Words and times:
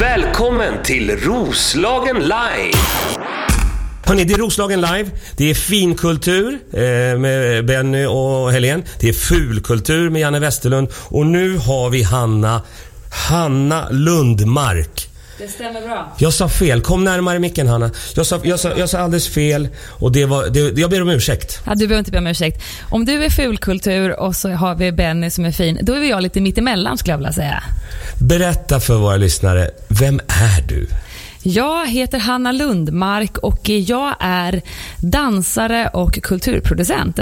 Välkommen 0.00 0.82
till 0.82 1.16
Roslagen 1.16 2.18
Live! 2.18 2.78
Hörrni, 4.06 4.24
det 4.24 4.34
är 4.34 4.38
Roslagen 4.38 4.80
live. 4.80 5.10
Det 5.36 5.50
är 5.50 5.54
finkultur 5.54 6.58
eh, 6.72 7.18
med 7.18 7.66
Benny 7.66 8.06
och 8.06 8.52
Helene. 8.52 8.82
Det 9.00 9.08
är 9.08 9.12
fulkultur 9.12 10.10
med 10.10 10.20
Janne 10.20 10.40
Westerlund. 10.40 10.88
Och 10.94 11.26
nu 11.26 11.56
har 11.56 11.90
vi 11.90 12.02
Hanna, 12.02 12.62
Hanna 13.28 13.88
Lundmark. 13.90 15.09
Det 15.40 15.48
stämmer 15.48 15.80
bra. 15.80 16.12
Jag 16.18 16.32
sa 16.32 16.48
fel. 16.48 16.80
Kom 16.80 17.04
närmare 17.04 17.38
micken 17.38 17.68
Hanna. 17.68 17.90
Jag 18.14 18.26
sa, 18.26 18.40
jag 18.42 18.60
sa, 18.60 18.72
jag 18.76 18.88
sa 18.88 18.98
alldeles 18.98 19.28
fel 19.28 19.68
och 19.88 20.12
det 20.12 20.24
var, 20.24 20.46
det, 20.46 20.80
jag 20.80 20.90
ber 20.90 21.02
om 21.02 21.08
ursäkt. 21.08 21.60
Ja, 21.66 21.74
du 21.74 21.86
behöver 21.86 21.98
inte 21.98 22.10
be 22.10 22.18
om 22.18 22.26
ursäkt. 22.26 22.62
Om 22.90 23.04
du 23.04 23.24
är 23.24 23.30
fulkultur 23.30 24.20
och 24.20 24.36
så 24.36 24.50
har 24.50 24.74
vi 24.74 24.92
Benny 24.92 25.30
som 25.30 25.44
är 25.44 25.52
fin, 25.52 25.78
då 25.82 25.92
är 25.92 26.10
jag 26.10 26.22
lite 26.22 26.40
mittemellan 26.40 26.98
skulle 26.98 27.12
jag 27.12 27.18
vilja 27.18 27.32
säga. 27.32 27.62
Berätta 28.18 28.80
för 28.80 28.94
våra 28.94 29.16
lyssnare, 29.16 29.70
vem 29.88 30.20
är 30.28 30.62
du? 30.68 30.86
Jag 31.42 31.88
heter 31.88 32.18
Hanna 32.18 32.52
Lundmark 32.52 33.38
och 33.38 33.68
jag 33.68 34.14
är 34.20 34.62
dansare 34.98 35.90
och 35.92 36.22
kulturproducent 36.22 37.18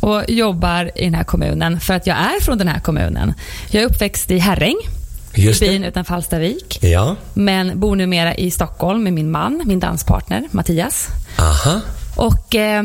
och 0.00 0.24
jobbar 0.28 0.90
i 0.94 1.04
den 1.04 1.14
här 1.14 1.24
kommunen 1.24 1.80
för 1.80 1.94
att 1.94 2.06
jag 2.06 2.16
är 2.16 2.40
från 2.40 2.58
den 2.58 2.68
här 2.68 2.80
kommunen. 2.80 3.34
Jag 3.70 3.82
är 3.82 3.86
uppväxt 3.86 4.30
i 4.30 4.38
Herräng, 4.38 4.76
Just 5.34 5.60
byn 5.60 5.82
det. 5.82 5.88
utanför 5.88 6.14
Hallstavik, 6.14 6.78
Ja. 6.82 7.16
men 7.34 7.80
bor 7.80 7.96
numera 7.96 8.34
i 8.34 8.50
Stockholm 8.50 9.02
med 9.02 9.12
min 9.12 9.30
man, 9.30 9.62
min 9.64 9.80
danspartner 9.80 10.48
Mattias. 10.50 11.06
Aha. 11.38 11.80
Och 12.16 12.54
eh, 12.54 12.82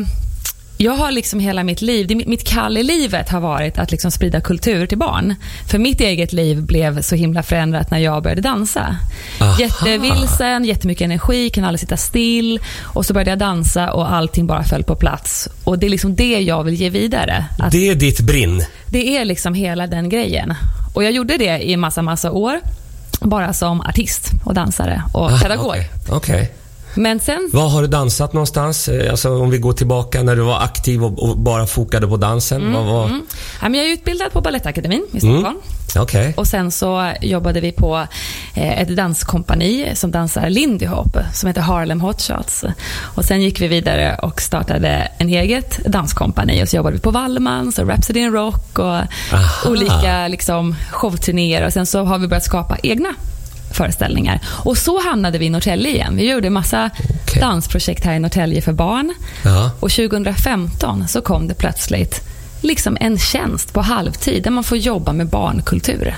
jag 0.78 0.92
har 0.92 1.10
liksom 1.12 1.40
hela 1.40 1.62
mitt 1.64 1.82
liv, 1.82 2.22
mitt 2.26 2.44
kall 2.48 2.78
i 2.78 2.82
livet 2.82 3.28
har 3.28 3.40
varit 3.40 3.78
att 3.78 3.90
liksom 3.90 4.10
sprida 4.10 4.40
kultur 4.40 4.86
till 4.86 4.98
barn. 4.98 5.34
För 5.70 5.78
mitt 5.78 6.00
eget 6.00 6.32
liv 6.32 6.62
blev 6.62 7.02
så 7.02 7.14
himla 7.14 7.42
förändrat 7.42 7.90
när 7.90 7.98
jag 7.98 8.22
började 8.22 8.40
dansa. 8.42 8.96
Aha. 9.40 9.56
Jättevilsen, 9.60 10.64
jättemycket 10.64 11.04
energi, 11.04 11.50
kan 11.50 11.64
aldrig 11.64 11.80
sitta 11.80 11.96
still. 11.96 12.60
Och 12.82 13.06
så 13.06 13.12
började 13.14 13.30
jag 13.30 13.38
dansa 13.38 13.92
och 13.92 14.12
allting 14.12 14.46
bara 14.46 14.64
föll 14.64 14.82
på 14.84 14.96
plats. 14.96 15.48
Och 15.64 15.78
det 15.78 15.86
är 15.86 15.90
liksom 15.90 16.14
det 16.16 16.40
jag 16.40 16.64
vill 16.64 16.74
ge 16.74 16.90
vidare. 16.90 17.44
Att 17.58 17.72
Det 17.72 17.88
är 17.88 17.94
ditt 17.94 18.20
brinn. 18.20 18.64
det 18.86 19.16
är 19.16 19.24
liksom 19.24 19.54
hela 19.54 19.86
den 19.86 20.08
grejen. 20.08 20.54
Och 20.96 21.04
jag 21.04 21.12
gjorde 21.12 21.36
det 21.36 21.58
i 21.70 21.76
massa, 21.76 22.02
massa 22.02 22.30
år. 22.30 22.60
Bara 23.20 23.52
som 23.52 23.80
artist 23.80 24.30
och 24.44 24.54
dansare 24.54 25.02
och 25.12 25.32
Ah, 25.32 25.38
pedagog. 25.38 25.76
Okej. 26.08 26.52
Men 26.96 27.20
sen 27.20 27.50
Var 27.52 27.68
har 27.68 27.82
du 27.82 27.88
dansat 27.88 28.32
någonstans? 28.32 28.88
Eh, 28.88 29.10
Alltså 29.10 29.42
om 29.42 29.50
vi 29.50 29.58
går 29.58 29.72
tillbaka 29.72 30.22
när 30.22 30.36
du 30.36 30.42
var 30.42 30.60
aktiv 30.60 31.04
och, 31.04 31.30
och 31.30 31.38
bara 31.38 31.66
fokade 31.66 32.06
på 32.06 32.16
dansen. 32.16 32.72
Vad 32.72 32.84
var... 32.86 33.04
Mm. 33.06 33.22
Ja, 33.62 33.68
men 33.68 33.74
jag 33.80 33.88
är 33.88 33.92
utbildad 33.92 34.32
på 34.32 34.40
Balettakademin 34.40 35.06
i 35.12 35.20
Stockholm. 35.20 35.56
Okej. 35.98 36.34
Och 36.36 36.46
sen 36.46 36.70
så 36.72 37.12
jobbade 37.20 37.60
vi 37.60 37.72
på 37.72 38.06
eh, 38.54 38.80
ett 38.82 38.88
danskompani 38.88 39.90
som 39.94 40.10
dansar 40.10 40.50
Lindy 40.50 40.86
Hop 40.86 41.16
som 41.34 41.46
heter 41.46 41.60
Harlem 41.60 42.00
Hot 42.00 42.22
Shots. 42.22 42.64
Och 43.14 43.24
sen 43.24 43.42
gick 43.42 43.60
vi 43.60 43.68
vidare 43.68 44.18
och 44.22 44.40
startade 44.42 45.08
en 45.18 45.28
eget 45.28 45.84
danskompani 45.84 46.64
och 46.64 46.68
så 46.68 46.76
jobbade 46.76 46.96
vi 46.96 47.02
på 47.02 47.10
Wallmans 47.10 47.78
och 47.78 47.88
Rhapsody 47.88 48.20
in 48.20 48.32
Rock 48.32 48.78
och 48.78 48.84
Aha. 48.86 49.70
olika 49.70 50.28
liksom, 50.28 50.76
showturnéer 50.90 51.66
och 51.66 51.72
sen 51.72 51.86
så 51.86 52.04
har 52.04 52.18
vi 52.18 52.28
börjat 52.28 52.44
skapa 52.44 52.76
egna 52.82 53.08
föreställningar. 53.72 54.40
Och 54.64 54.78
så 54.78 55.02
hamnade 55.02 55.38
vi 55.38 55.46
i 55.46 55.50
Norrtälje 55.50 55.90
igen. 55.90 56.16
Vi 56.16 56.30
gjorde 56.30 56.50
massa 56.50 56.90
Okej. 57.24 57.40
dansprojekt 57.40 58.04
här 58.04 58.14
i 58.14 58.18
Norrtälje 58.18 58.62
för 58.62 58.72
barn. 58.72 59.14
Ja. 59.44 59.70
Och 59.80 59.90
2015 59.90 61.08
så 61.08 61.20
kom 61.20 61.48
det 61.48 61.54
plötsligt 61.54 62.20
liksom 62.60 62.96
en 63.00 63.18
tjänst 63.18 63.72
på 63.72 63.80
halvtid 63.80 64.42
där 64.42 64.50
man 64.50 64.64
får 64.64 64.78
jobba 64.78 65.12
med 65.12 65.26
barnkultur. 65.28 66.14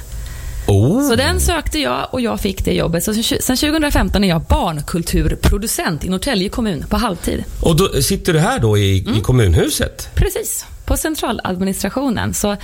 Oh. 0.67 1.09
Så 1.09 1.17
den 1.17 1.41
sökte 1.41 1.79
jag 1.79 2.09
och 2.11 2.21
jag 2.21 2.41
fick 2.41 2.65
det 2.65 2.73
jobbet. 2.75 3.05
Så 3.05 3.15
sen 3.41 3.57
2015 3.57 4.25
är 4.25 4.29
jag 4.29 4.43
barnkulturproducent 4.43 6.05
i 6.05 6.09
Norrtälje 6.09 6.49
kommun 6.49 6.85
på 6.89 6.97
halvtid. 6.97 7.45
Och 7.61 7.77
då 7.77 8.03
sitter 8.03 8.33
du 8.33 8.39
här 8.39 8.59
då 8.59 8.79
i, 8.79 9.01
Mm. 9.07 9.19
i 9.19 9.21
kommunhuset? 9.21 10.09
Precis, 10.15 10.65
på 10.85 10.97
centraladministrationen. 10.97 12.35
Så 12.35 12.57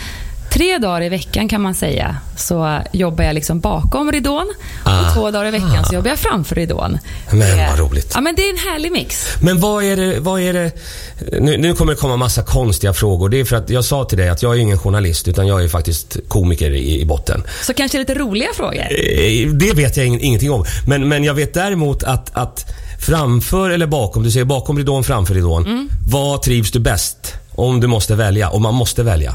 tre 0.54 0.78
dagar 0.78 1.02
i 1.02 1.08
veckan 1.08 1.48
kan 1.48 1.62
man 1.62 1.74
säga 1.74 2.16
så 2.36 2.80
jobbar 2.92 3.24
jag 3.24 3.34
liksom 3.34 3.60
bakom 3.60 4.12
ridån 4.12 4.52
Ah. 4.84 5.00
och 5.08 5.14
två 5.14 5.30
dagar 5.30 5.46
i 5.46 5.50
veckan 5.50 5.84
så 5.84 5.94
jobbar 5.94 6.08
jag 6.10 6.18
framför 6.18 6.54
ridån. 6.56 6.98
Men 7.30 7.68
vad 7.70 7.78
roligt. 7.78 8.12
Ja, 8.14 8.20
men 8.20 8.34
det 8.34 8.42
är 8.42 8.50
en 8.50 8.58
härlig 8.72 8.92
mix. 8.92 9.26
Men 9.40 9.60
vad 9.60 9.84
är 9.84 9.96
det, 9.96 10.20
vad 10.20 10.40
är 10.40 10.52
det 10.52 10.72
nu, 11.40 11.56
nu 11.58 11.74
kommer 11.74 11.92
det 11.92 11.98
komma 11.98 12.16
massa 12.16 12.42
konstiga 12.42 12.92
frågor. 12.92 13.28
Det 13.28 13.40
är 13.40 13.44
för 13.44 13.56
att 13.56 13.70
jag 13.70 13.84
sa 13.84 14.04
till 14.04 14.18
dig 14.18 14.28
att 14.28 14.42
jag 14.42 14.54
är 14.54 14.58
ingen 14.58 14.78
journalist 14.78 15.28
utan 15.28 15.46
jag 15.46 15.64
är 15.64 15.68
faktiskt 15.68 16.16
komiker 16.28 16.70
i, 16.70 17.00
i 17.00 17.04
botten. 17.04 17.42
Så 17.62 17.74
kanske 17.74 17.98
lite 17.98 18.14
roliga 18.14 18.48
frågor. 18.56 18.80
Eh, 18.80 19.48
Det 19.52 19.72
vet 19.74 19.96
jag 19.96 20.06
ing, 20.06 20.20
ingenting 20.20 20.50
om. 20.52 20.64
Men, 20.86 21.08
men 21.08 21.24
jag 21.24 21.34
vet 21.34 21.54
däremot 21.54 22.02
att, 22.02 22.30
att 22.36 22.66
framför 23.00 23.70
eller 23.70 23.86
bakom, 23.86 24.22
du 24.22 24.30
säger 24.30 24.44
bakom 24.44 24.78
ridån, 24.78 25.04
framför 25.04 25.34
ridån. 25.34 25.66
Mm. 25.66 25.88
Vad 26.10 26.42
trivs 26.42 26.70
du 26.70 26.78
bäst? 26.80 27.34
Om 27.54 27.80
du 27.80 27.86
måste 27.86 28.14
välja, 28.14 28.48
om 28.50 28.62
man 28.62 28.74
måste 28.74 29.02
välja. 29.02 29.34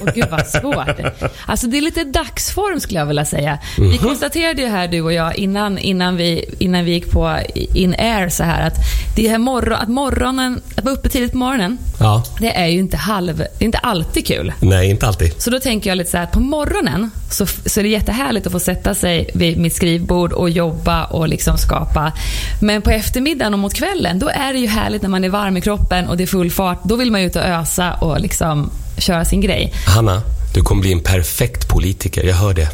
Åh 0.00 0.08
gud 0.14 0.26
vad 0.30 0.46
svårt. 0.46 1.00
Alltså 1.46 1.66
det 1.66 1.78
är 1.78 1.82
lite 1.82 2.04
dagsform 2.04 2.80
skulle 2.80 2.98
jag 3.00 3.06
vilja 3.06 3.24
säga. 3.24 3.58
Mhm. 3.78 3.90
Vi 3.90 3.98
konstaterade 3.98 4.62
ju 4.62 4.68
här 4.68 4.88
du 4.88 5.00
och 5.00 5.12
jag 5.12 5.36
innan, 5.36 5.78
innan, 5.78 6.16
vi, 6.16 6.54
innan 6.58 6.84
vi 6.84 6.92
gick 6.92 7.10
på 7.10 7.38
in 7.54 7.94
air 7.98 8.28
så 8.28 8.44
här 8.44 8.66
att 8.66 8.74
det 9.16 9.28
här 9.28 9.38
morgon, 9.38 9.78
att 9.78 9.88
morgonen, 9.88 10.60
att 10.76 10.84
vara 10.84 10.94
uppe 10.94 11.08
tidigt 11.08 11.32
på 11.32 11.38
morgonen, 11.38 11.78
Ja. 12.00 12.24
det 12.40 12.56
är 12.56 12.66
ju 12.66 12.78
inte 12.78 12.96
halv, 12.96 13.36
det 13.38 13.64
är 13.64 13.64
inte 13.64 13.78
alltid 13.78 14.26
kul. 14.26 14.52
Nej, 14.60 14.90
inte 14.90 15.06
alltid. 15.06 15.42
Så 15.42 15.50
då 15.50 15.58
tänker 15.60 15.90
jag 15.90 15.96
lite 15.96 16.10
så 16.10 16.16
här 16.16 16.24
att 16.24 16.32
på 16.32 16.40
morgonen 16.40 17.10
så, 17.30 17.46
så 17.46 17.80
är 17.80 17.84
det 17.84 17.88
jättehärligt 17.90 18.46
att 18.46 18.52
få 18.52 18.60
sätta 18.60 18.94
sig 18.94 19.30
vid 19.34 19.58
mitt 19.58 19.74
skrivbord 19.74 20.32
och 20.32 20.50
jobba 20.50 21.04
och 21.04 21.28
liksom 21.28 21.58
skapa. 21.58 22.12
Men 22.60 22.82
på 22.82 22.90
eftermiddagen 22.90 23.52
och 23.54 23.58
mot 23.60 23.74
kvällen, 23.74 24.18
då 24.18 24.28
är 24.28 24.52
det 24.52 24.58
ju 24.58 24.66
härligt 24.66 25.02
när 25.02 25.08
man 25.08 25.24
är 25.24 25.28
varm 25.28 25.56
i 25.56 25.60
kroppen 25.60 26.08
och 26.08 26.16
det 26.16 26.22
är 26.22 26.26
full 26.26 26.50
fart. 26.50 26.78
Då 26.84 26.96
vill 26.96 27.10
man 27.10 27.20
ju 27.20 27.26
ut 27.26 27.36
och 27.36 27.42
ösa 27.42 27.94
och 27.94 28.20
liksom 28.20 28.70
köra 28.98 29.24
sin 29.24 29.40
grej. 29.40 29.72
Hanna, 29.86 30.22
du 30.54 30.62
kommer 30.62 30.82
bli 30.82 30.92
en 30.92 31.00
perfekt 31.00 31.68
politiker. 31.68 32.24
Jag 32.24 32.34
hör 32.34 32.54
det. 32.54 32.68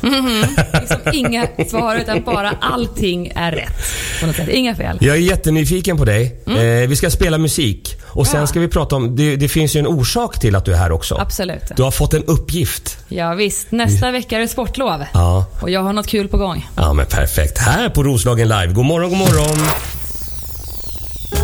liksom 0.80 1.00
inga 1.12 1.46
svar, 1.70 1.96
utan 1.96 2.22
bara 2.24 2.50
allting 2.60 3.32
är 3.34 3.52
rätt. 3.52 3.72
På 4.20 4.26
något 4.26 4.36
sätt. 4.36 4.48
Inga 4.48 4.74
fel. 4.74 4.98
Jag 5.00 5.16
är 5.16 5.20
jättenyfiken 5.20 5.96
på 5.96 6.04
dig. 6.04 6.40
Eh, 6.46 6.88
vi 6.88 6.96
ska 6.96 7.10
spela 7.10 7.38
musik 7.38 7.96
och 8.06 8.26
sen 8.26 8.40
Ja. 8.40 8.46
ska 8.46 8.60
vi 8.60 8.68
prata 8.68 8.96
om, 8.96 9.16
det, 9.16 9.36
det 9.36 9.48
finns 9.48 9.76
ju 9.76 9.80
en 9.80 9.86
orsak 9.86 10.40
till 10.40 10.54
att 10.56 10.64
du 10.64 10.72
är 10.72 10.76
här 10.78 10.92
också. 10.92 11.14
Absolut. 11.20 11.62
Du 11.76 11.82
har 11.82 11.90
fått 11.90 12.14
en 12.14 12.24
uppgift. 12.24 12.98
Ja, 13.08 13.34
visst. 13.34 13.70
Nästa 13.72 14.10
vecka 14.10 14.36
är 14.36 14.40
det 14.40 14.48
sportlov. 14.48 15.04
Ja. 15.14 15.44
Och 15.60 15.70
jag 15.70 15.82
har 15.82 15.92
något 15.92 16.06
kul 16.06 16.28
på 16.28 16.36
gång. 16.36 16.68
Ja 16.76 16.92
men 16.92 17.06
perfekt. 17.06 17.58
Här 17.58 17.88
på 17.88 18.02
Roslagen 18.02 18.48
live. 18.48 18.66
God 18.72 18.84
morgon, 18.84 19.08
god 19.10 19.18
morgon. 19.18 19.58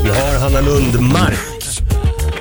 Vi 0.04 0.08
har 0.10 0.38
Hanna 0.38 0.60
Lundmark. 0.60 1.38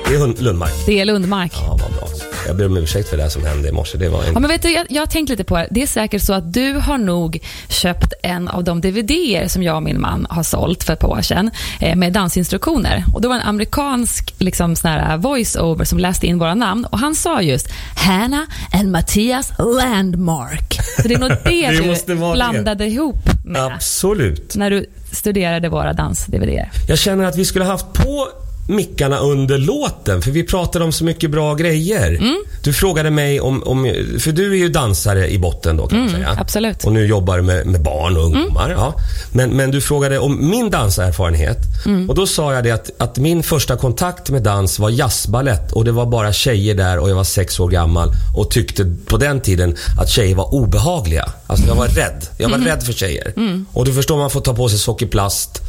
Det 0.08 0.14
är 0.14 0.42
Lundmark. 0.42 0.72
Det 0.86 1.00
är 1.00 1.04
Lundmark. 1.04 1.52
Ja, 1.54 1.68
vad 1.82 1.92
bra. 1.92 2.08
Jag 2.46 2.56
ber 2.56 2.66
om 2.66 2.76
ursäkt 2.76 3.08
för 3.08 3.16
det 3.16 3.22
här 3.22 3.30
som 3.30 3.44
hände 3.44 3.68
i 3.68 3.72
morse. 3.72 3.98
Det 3.98 4.08
var 4.08 4.22
en... 4.24 4.32
Ja, 4.34 4.40
men 4.40 4.50
vet 4.50 4.62
du, 4.62 4.70
jag, 4.72 4.86
jag 4.88 5.02
har 5.02 5.06
tänkt 5.06 5.28
lite 5.28 5.44
på 5.44 5.56
det. 5.56 5.68
Det 5.70 5.82
är 5.82 5.86
säkert 5.86 6.22
så 6.22 6.32
att 6.32 6.52
du 6.52 6.72
har 6.72 6.98
nog 6.98 7.38
köpt 7.68 8.12
en 8.22 8.48
av 8.48 8.64
de 8.64 8.80
DVDer 8.80 9.48
som 9.48 9.62
jag 9.62 9.76
och 9.76 9.82
min 9.82 10.00
man 10.00 10.26
har 10.30 10.42
sålt 10.42 10.84
för 10.84 10.92
ett 10.92 10.98
par 11.00 11.08
år 11.08 11.22
sedan 11.22 11.50
eh, 11.80 11.96
med 11.96 12.12
dansinstruktioner. 12.12 13.04
Och 13.14 13.20
det 13.20 13.28
var 13.28 13.34
en 13.34 13.42
amerikansk 13.42 14.34
liksom, 14.38 14.76
här 14.84 15.16
voice-over 15.16 15.84
som 15.84 15.98
läste 15.98 16.26
in 16.26 16.38
våra 16.38 16.54
namn 16.54 16.84
och 16.84 16.98
han 16.98 17.14
sa 17.14 17.42
just 17.42 17.66
Hanna 17.96 18.46
and 18.72 18.90
Mattias 18.90 19.52
Landmark. 19.58 20.78
Så 21.02 21.08
det 21.08 21.14
är 21.14 21.18
nog 21.18 21.30
det, 21.30 21.36
Det 21.44 22.04
du 22.06 22.14
vara 22.14 22.30
det. 22.30 22.34
blandade 22.34 22.86
ihop 22.86 23.28
med 23.44 23.62
Absolut. 23.66 24.56
när 24.56 24.70
du 24.70 24.86
studerade 25.12 25.68
våra 25.68 25.92
dans-DVDer. 25.92 26.70
Jag 26.88 26.98
känner 26.98 27.24
att 27.24 27.36
vi 27.36 27.44
skulle 27.44 27.64
haft 27.64 27.92
på 27.92 28.28
mickarna 28.68 29.18
under 29.18 29.58
låten, 29.58 30.22
för 30.22 30.30
vi 30.30 30.42
pratade 30.42 30.84
om 30.84 30.92
så 30.92 31.04
mycket 31.04 31.30
bra 31.30 31.54
grejer. 31.54 32.08
Mm. 32.08 32.36
Du 32.62 32.72
frågade 32.72 33.10
mig 33.10 33.40
om, 33.40 33.62
om, 33.62 33.94
för 34.18 34.32
du 34.32 34.52
är 34.52 34.56
ju 34.56 34.68
dansare 34.68 35.30
i 35.30 35.38
botten 35.38 35.76
då 35.76 35.86
kan 35.86 35.98
man 35.98 36.08
säga. 36.10 36.26
Mm, 36.26 36.38
absolut. 36.40 36.84
Mm. 36.84 36.88
Och 36.88 37.00
nu 37.00 37.06
jobbar 37.06 37.40
med, 37.40 37.66
med 37.66 37.82
barn 37.82 38.16
och 38.16 38.22
ungdomar. 38.24 38.70
Ja. 38.70 38.94
Men, 39.32 39.50
men 39.50 39.70
du 39.70 39.80
frågade 39.80 40.18
om 40.18 40.50
min 40.50 40.70
danserfarenhet. 40.70 41.58
Mm. 41.86 42.08
Och 42.10 42.14
då 42.14 42.26
sa 42.26 42.54
jag 42.54 42.64
det 42.64 42.70
att, 42.70 42.90
att 42.98 43.18
min 43.18 43.42
första 43.42 43.76
kontakt 43.76 44.30
med 44.30 44.42
dans 44.42 44.78
var 44.78 44.90
jazzbalett 44.90 45.72
och 45.72 45.84
det 45.84 45.92
var 45.92 46.06
bara 46.06 46.32
tjejer 46.32 46.74
där 46.74 46.98
och 46.98 47.10
jag 47.10 47.14
var 47.14 47.24
sex 47.24 47.60
år 47.60 47.68
gammal 47.68 48.10
och 48.36 48.50
tyckte 48.50 48.94
på 49.06 49.16
den 49.16 49.40
tiden 49.40 49.76
att 50.00 50.08
tjejer 50.10 50.34
var 50.34 50.54
obehagliga. 50.54 51.32
Alltså 51.46 51.66
jag 51.66 51.74
var 51.74 51.86
rädd. 51.88 52.26
Jag 52.36 52.48
var 52.48 52.56
Mm. 52.56 52.68
rädd 52.68 52.82
för 52.82 52.92
tjejer. 52.92 53.32
Och 53.72 53.84
du 53.84 53.92
förstår, 53.92 54.16
man 54.16 54.30
får 54.30 54.40
ta 54.40 54.54
på 54.54 54.68
sig 54.68 54.78
sockerplast 54.78 55.60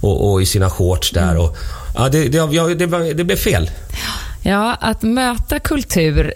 och, 0.00 0.32
och 0.32 0.42
i 0.42 0.46
sina 0.46 0.70
shorts 0.70 1.10
där. 1.10 1.30
Mm. 1.30 1.42
Och, 1.42 1.56
ja, 1.96 2.08
det, 2.08 2.28
det, 2.28 2.36
jag, 2.38 2.78
det, 2.78 2.86
var- 2.86 3.14
det 3.14 3.24
blev 3.24 3.36
fel. 3.36 3.70
Ja, 4.42 4.74
att 4.80 5.02
möta 5.02 5.58
kultur, 5.58 6.34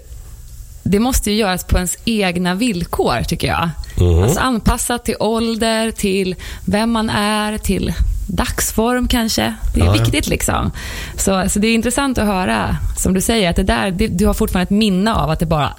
det 0.82 0.98
måste 0.98 1.30
ju 1.30 1.36
göras 1.36 1.64
på 1.64 1.76
ens 1.76 1.96
egna 2.04 2.54
villkor, 2.54 3.22
tycker 3.22 3.48
jag. 3.48 3.70
Mm. 4.00 4.22
Alltså 4.22 4.40
anpassat 4.40 5.04
till 5.04 5.16
ålder, 5.20 5.90
till 5.90 6.34
vem 6.64 6.90
man 6.90 7.10
är, 7.10 7.58
till 7.58 7.92
dagsform 8.26 9.08
kanske. 9.08 9.54
Det 9.74 9.80
är 9.80 9.84
Ja, 9.84 9.96
ja. 9.96 10.02
viktigt 10.02 10.26
liksom. 10.28 10.72
Så, 11.16 11.44
så 11.48 11.58
det 11.58 11.68
är 11.68 11.74
intressant 11.74 12.18
att 12.18 12.26
höra, 12.26 12.76
som 12.98 13.14
du 13.14 13.20
säger, 13.20 13.50
att 13.50 13.56
det 13.56 13.62
där, 13.62 13.90
det, 13.90 14.06
du 14.06 14.26
har 14.26 14.34
fortfarande 14.34 14.62
ett 14.64 14.70
minne 14.78 15.14
av 15.14 15.30
att 15.30 15.38
det 15.40 15.46
bara... 15.46 15.72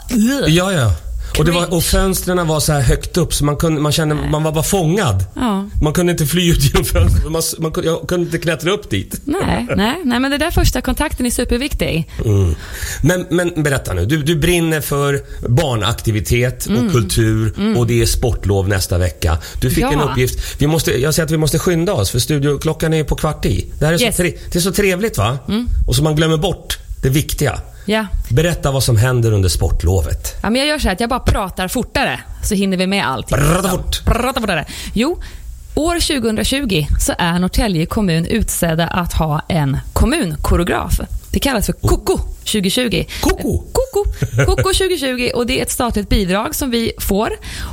Ja, 0.48 0.72
ja. 0.72 0.92
Och, 1.40 1.46
det 1.46 1.52
var, 1.52 1.74
och 1.74 1.84
fönstren 1.84 2.48
var 2.48 2.60
så 2.60 2.74
här 2.74 2.82
högt 2.82 3.18
upp 3.18 3.34
så 3.34 3.46
man, 3.46 3.58
kunde, 3.58 3.82
man 3.82 3.92
kände 3.92 4.16
man 4.16 4.44
var 4.44 4.52
bara 4.52 4.64
fångad. 4.64 5.26
Ja. 5.36 5.70
Man 5.82 5.94
kunde 5.94 6.12
inte 6.12 6.26
fly 6.26 6.52
ut 6.52 6.64
genom 6.64 6.86
fönstret. 6.86 7.32
Man, 7.32 7.42
man, 7.60 7.72
kunde- 7.72 7.90
jag 7.90 8.08
kunde 8.08 8.26
inte 8.26 8.38
klättra 8.38 8.72
upp 8.72 8.90
dit. 8.90 9.22
Nej, 9.26 9.68
nej, 9.76 10.02
nej, 10.06 10.20
men 10.20 10.32
det 10.32 10.38
där 10.38 10.52
första 10.52 10.82
kontakten 10.82 11.26
är 11.26 11.30
superviktig. 11.30 12.10
Mm. 12.26 12.56
Men, 13.04 13.26
men 13.30 13.64
berätta 13.64 13.94
nu. 13.94 14.06
Du, 14.06 14.24
du 14.24 14.36
brinner 14.36 14.82
för 14.82 15.22
barnaktivitet 15.50 16.66
och 16.66 16.72
Mm. 16.72 16.92
kultur 16.92 17.54
och 17.78 17.88
det 17.88 18.02
är 18.02 18.06
sportlov 18.06 18.68
nästa 18.70 18.98
vecka. 18.98 19.38
Du 19.62 19.70
fick 19.70 19.84
Ja. 19.84 19.92
en 19.92 20.02
uppgift. 20.02 20.56
Vi 20.62 20.68
måste, 20.68 21.02
jag 21.02 21.14
säger 21.14 21.26
att 21.26 21.32
vi 21.32 21.38
måste 21.38 21.60
skynda 21.60 21.94
oss 21.94 22.10
för 22.10 22.20
studioklockan 22.20 22.94
är 22.94 23.04
på 23.04 23.16
kvart 23.16 23.46
i. 23.46 23.72
Det 23.80 23.86
här 23.86 23.94
är, 23.94 24.02
Yes. 24.02 24.16
så, 24.16 24.22
tre, 24.24 24.34
det 24.52 24.60
är 24.60 24.62
så 24.62 24.72
trevligt 24.72 25.18
va? 25.18 25.38
Och 25.88 25.96
så 25.96 26.04
man 26.04 26.16
glömmer 26.16 26.38
bort 26.38 26.78
det 27.04 27.10
viktiga. 27.10 27.60
Ja. 27.86 28.06
Berätta 28.30 28.72
vad 28.72 28.84
som 28.84 28.98
händer 28.98 29.32
under 29.32 29.50
sportlovet. 29.50 30.36
Ja, 30.42 30.50
men 30.50 30.60
jag 30.60 30.68
gör 30.68 30.80
så 30.80 30.88
här 30.88 30.94
att 30.94 31.00
jag 31.00 31.10
bara 31.10 31.20
pratar 31.20 31.68
fortare, 31.68 32.20
så 32.44 32.56
hinner 32.56 32.78
vi 32.78 32.88
med 32.88 33.08
allting. 33.08 33.38
Prata 33.38 33.70
fort. 33.70 34.06
Prata 34.06 34.40
fortare. 34.40 34.66
Jo, 34.94 35.20
år 35.76 36.22
2020 36.22 36.86
så 37.00 37.14
är 37.18 37.40
Norrtälje 37.40 37.86
kommun 37.86 38.26
utsedda 38.26 38.88
att 38.88 39.14
ha 39.14 39.42
en 39.48 39.78
kommunkoreograf. 39.94 41.00
Det 41.32 41.40
kallas 41.40 41.66
för 41.66 41.74
KOKO 41.74 42.18
2020. 42.18 43.06
Koko? 43.22 43.64
Koko, 43.72 44.12
Koko 44.46 44.64
2020 44.64 45.32
och 45.36 45.48
det 45.48 45.60
är 45.60 45.64
ett 45.64 45.72
statligt 45.72 46.10
bidrag 46.10 46.56
som 46.56 46.70
vi 46.70 46.92
får. 47.00 47.30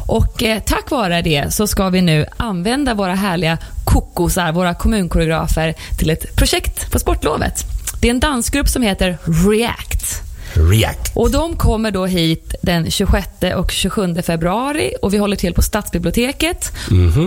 Och 0.06 0.42
eh, 0.42 0.62
tack 0.62 0.90
vare 0.90 1.22
det 1.22 1.54
så 1.54 1.66
ska 1.66 1.88
vi 1.88 2.02
nu 2.02 2.26
använda 2.36 2.94
våra 2.94 3.14
härliga 3.14 3.58
kokosar, 3.84 4.52
våra 4.52 4.74
kommunkoreografer, 4.74 5.74
till 5.98 6.10
ett 6.10 6.36
projekt 6.36 6.92
på 6.92 6.98
sportlovet. 6.98 7.77
Det 8.00 8.08
är 8.08 8.10
en 8.10 8.20
dansgrupp 8.20 8.68
som 8.68 8.82
heter 8.82 9.18
React. 9.50 10.22
React. 10.54 11.12
Och 11.14 11.30
de 11.30 11.56
kommer 11.56 11.90
då 11.90 12.06
hit 12.06 12.54
den 12.62 12.90
26 12.90 13.28
och 13.56 13.70
27 13.70 14.22
februari 14.22 14.94
och 15.02 15.14
vi 15.14 15.18
håller 15.18 15.36
till 15.36 15.54
på 15.54 15.62
Stadsbiblioteket. 15.62 16.72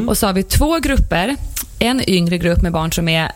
Och 0.08 0.18
så 0.18 0.28
har 0.28 0.34
vi 0.34 0.44
två 0.44 0.80
grupper. 0.80 1.36
En 1.80 2.10
yngre 2.10 2.38
grupp 2.38 2.62
med 2.62 2.72
barn 2.72 2.92
som 2.92 3.08
är 3.08 3.32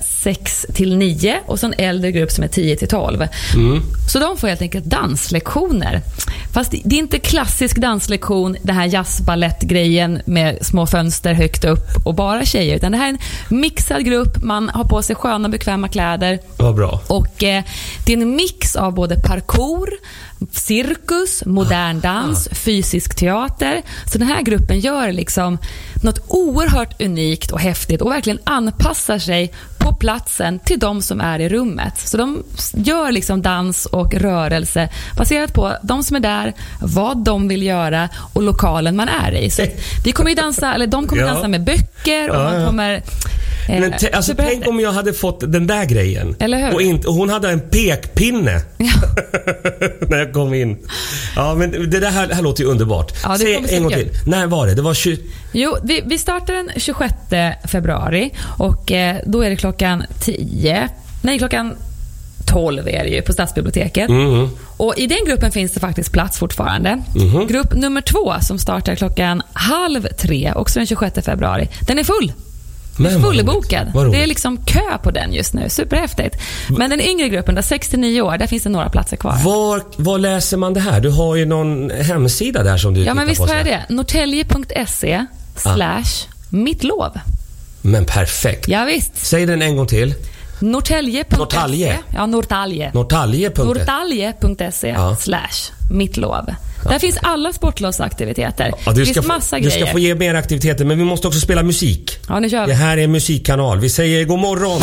6 0.00 0.66
till 0.74 0.96
9 0.96 1.38
och 1.46 1.60
så 1.60 1.66
en 1.66 1.74
äldre 1.78 2.12
grupp 2.12 2.30
som 2.30 2.44
är 2.44 2.48
10 2.48 2.76
till 2.76 2.88
12. 2.88 3.26
Så 4.12 4.18
de 4.18 4.36
får 4.36 4.48
helt 4.48 4.62
enkelt 4.62 4.84
danslektioner. 4.84 6.02
Fast 6.52 6.70
det 6.70 6.94
är 6.96 6.98
inte 6.98 7.18
klassisk 7.18 7.76
danslektion, 7.76 8.56
den 8.62 8.76
här 8.76 8.86
jazzbalettgrejen 8.86 10.22
med 10.24 10.66
små 10.66 10.86
fönster 10.86 11.32
högt 11.32 11.64
upp 11.64 12.06
och 12.06 12.14
bara 12.14 12.44
tjejer. 12.44 12.76
Utan 12.76 12.92
det 12.92 12.98
här 12.98 13.08
är 13.08 13.18
en 13.50 13.60
mixad 13.60 14.04
grupp, 14.04 14.42
man 14.42 14.68
har 14.68 14.84
på 14.84 15.02
sig 15.02 15.16
sköna 15.16 15.48
bekväma 15.48 15.88
kläder. 15.88 16.38
Vad 16.56 16.74
bra. 16.74 17.00
Och 17.06 17.42
eh, 17.44 17.64
Det 18.06 18.12
är 18.12 18.16
en 18.16 18.36
mix 18.36 18.76
av 18.76 18.94
både 18.94 19.16
parkour, 19.16 19.88
cirkus, 20.52 21.42
modern 21.46 22.00
dans, 22.00 22.48
fysisk 22.52 23.14
teater. 23.16 23.82
Så 24.12 24.18
den 24.18 24.28
här 24.28 24.42
gruppen 24.42 24.80
gör 24.80 25.12
liksom 25.12 25.58
något 26.02 26.18
oerhört 26.28 27.02
unikt 27.02 27.50
och 27.50 27.60
häftigt 27.60 28.00
och 28.02 28.10
verkligen 28.10 28.38
anpassar 28.44 29.18
sig 29.20 29.52
på 29.78 29.92
platsen 29.94 30.58
till 30.58 30.78
de 30.78 31.02
som 31.02 31.20
är 31.20 31.38
i 31.38 31.48
rummet. 31.48 31.98
Så 31.98 32.16
de 32.16 32.42
gör 32.74 33.12
liksom 33.12 33.42
dans 33.42 33.86
och 33.86 34.14
rörelse 34.14 34.88
baserat 35.16 35.54
på 35.54 35.72
de 35.82 36.02
som 36.02 36.16
är 36.16 36.20
där, 36.20 36.52
vad 36.80 37.24
de 37.24 37.48
vill 37.48 37.62
göra 37.62 38.08
och 38.32 38.42
lokalen 38.42 38.96
man 38.96 39.08
är 39.08 39.32
i. 39.34 39.50
Så 39.50 39.62
vi 40.04 40.12
kommer 40.12 40.34
dansa, 40.34 40.74
eller 40.74 40.86
de 40.86 41.06
kommer 41.06 41.22
Ja. 41.22 41.28
dansa 41.28 41.48
med 41.48 41.64
böcker 41.64 42.30
och 42.30 42.36
Ja, 42.36 42.42
man 42.50 42.66
kommer... 42.66 43.02
eh, 43.70 43.80
Men 43.80 43.98
te, 43.98 44.10
alltså, 44.12 44.34
tänk 44.36 44.68
om 44.68 44.80
jag 44.80 44.92
hade 44.92 45.12
fått 45.12 45.52
den 45.52 45.66
där 45.66 45.84
grejen. 45.84 46.36
Eller 46.38 46.58
hur? 46.58 46.74
Och, 46.74 46.82
inte, 46.82 47.08
och 47.08 47.14
hon 47.14 47.30
hade 47.30 47.50
en 47.50 47.60
pekpinne 47.60 48.62
när 50.08 50.18
jag 50.18 50.32
kom 50.32 50.54
in. 50.54 50.78
Ja, 51.36 51.54
men 51.54 51.70
det 51.90 52.00
där 52.00 52.10
här, 52.10 52.28
här 52.28 52.42
låter 52.42 52.64
ju 52.64 52.70
underbart. 52.70 53.12
Ja, 53.22 53.38
Säg 53.38 53.54
en 53.54 53.82
gång 53.82 53.92
till. 53.92 54.10
När 54.26 54.46
var 54.46 54.66
det? 54.66 54.74
Det 54.74 54.82
var 54.82 54.94
20... 54.94 55.18
Jo, 55.52 55.76
vi, 55.82 56.02
vi 56.06 56.18
startar 56.18 56.54
den 56.54 56.70
26 56.76 57.14
februari 57.64 58.30
och 58.58 58.92
eh, 58.92 59.16
då 59.26 59.44
är 59.44 59.50
det 59.50 59.56
klockan 59.56 60.04
10. 60.20 60.88
Nej, 61.22 61.38
klockan 61.38 61.74
12 62.50 62.88
är 62.88 63.04
det 63.04 63.10
ju 63.10 63.22
på 63.22 63.32
Stadsbiblioteket. 63.32 64.08
Mm. 64.08 64.48
Och 64.76 64.94
I 64.96 65.06
den 65.06 65.24
gruppen 65.26 65.52
finns 65.52 65.72
det 65.72 65.80
faktiskt 65.80 66.12
plats 66.12 66.38
fortfarande. 66.38 67.02
Mhm. 67.14 67.46
Grupp 67.46 67.74
nummer 67.74 68.00
två 68.00 68.34
som 68.40 68.58
startar 68.58 68.94
klockan 68.94 69.42
halv 69.52 70.06
tre, 70.06 70.52
också 70.56 70.78
den 70.78 70.86
26 70.86 71.24
februari, 71.24 71.68
den 71.86 71.98
är 71.98 72.04
full. 72.04 72.32
Den 72.96 73.06
är 73.06 73.20
fullbokad. 73.20 73.92
Det 74.12 74.22
är 74.22 74.26
liksom 74.26 74.56
kö 74.56 74.98
på 75.02 75.10
den 75.10 75.32
just 75.32 75.54
nu. 75.54 75.68
Superhäftigt. 75.68 76.36
Men 76.68 76.90
den 76.90 77.00
yngre 77.00 77.28
gruppen, 77.28 77.54
där 77.54 77.62
6-9 77.62 78.20
år, 78.20 78.38
där 78.38 78.46
finns 78.46 78.62
det 78.62 78.68
några 78.68 78.90
platser 78.90 79.16
kvar. 79.16 79.36
Var, 79.44 79.82
var 79.96 80.18
läser 80.18 80.56
man 80.56 80.74
det 80.74 80.80
här? 80.80 81.00
Du 81.00 81.10
har 81.10 81.36
ju 81.36 81.44
någon 81.46 81.90
hemsida 81.90 82.62
där 82.62 82.76
som 82.76 82.94
du 82.94 83.00
Ja, 83.04 83.14
men 83.14 83.26
visst 83.28 83.40
har 83.40 83.54
jag 83.54 83.64
det. 83.66 83.84
Norrtälje.se 83.88 85.26
slash 85.56 86.28
mittlov. 86.50 87.12
Men 87.82 88.04
perfekt. 88.04 88.68
Ja, 88.68 88.84
visst. 88.84 89.16
Säg 89.26 89.46
den 89.46 89.62
en 89.62 89.76
gång 89.76 89.86
till. 89.86 90.14
Norrtälje.se. 90.60 91.36
Norrtälje? 91.36 91.98
Ja, 92.14 92.26
Norrtälje. 92.26 92.90
Norrtalje.se. 92.94 93.62
Norrtalje.se 93.64 94.88
Ja. 94.88 95.16
slash 95.16 95.72
mittlov. 95.90 96.46
Där 96.88 96.98
finns 96.98 97.16
alla 97.22 97.52
sportlovsaktiviteter. 97.52 98.72
Ja, 98.84 98.90
det 98.92 98.96
finns 98.96 99.10
ska 99.10 99.22
få, 99.22 99.28
massa 99.28 99.56
du 99.56 99.62
grejer. 99.62 99.84
ska 99.86 99.92
få 99.92 99.98
ge 99.98 100.14
mer 100.14 100.34
aktiviteter, 100.34 100.84
men 100.84 100.98
vi 100.98 101.04
måste 101.04 101.28
också 101.28 101.40
spela 101.40 101.62
musik. 101.62 102.18
Ja, 102.30 102.40
nu 102.40 102.50
kör 102.50 102.66
vi. 102.66 102.72
Det 102.72 102.78
här 102.78 102.96
är 102.96 103.04
en 103.04 103.12
musikkanal. 103.12 103.80
Vi 103.80 103.88
säger 103.90 104.24
god 104.24 104.38
morgon. 104.38 104.80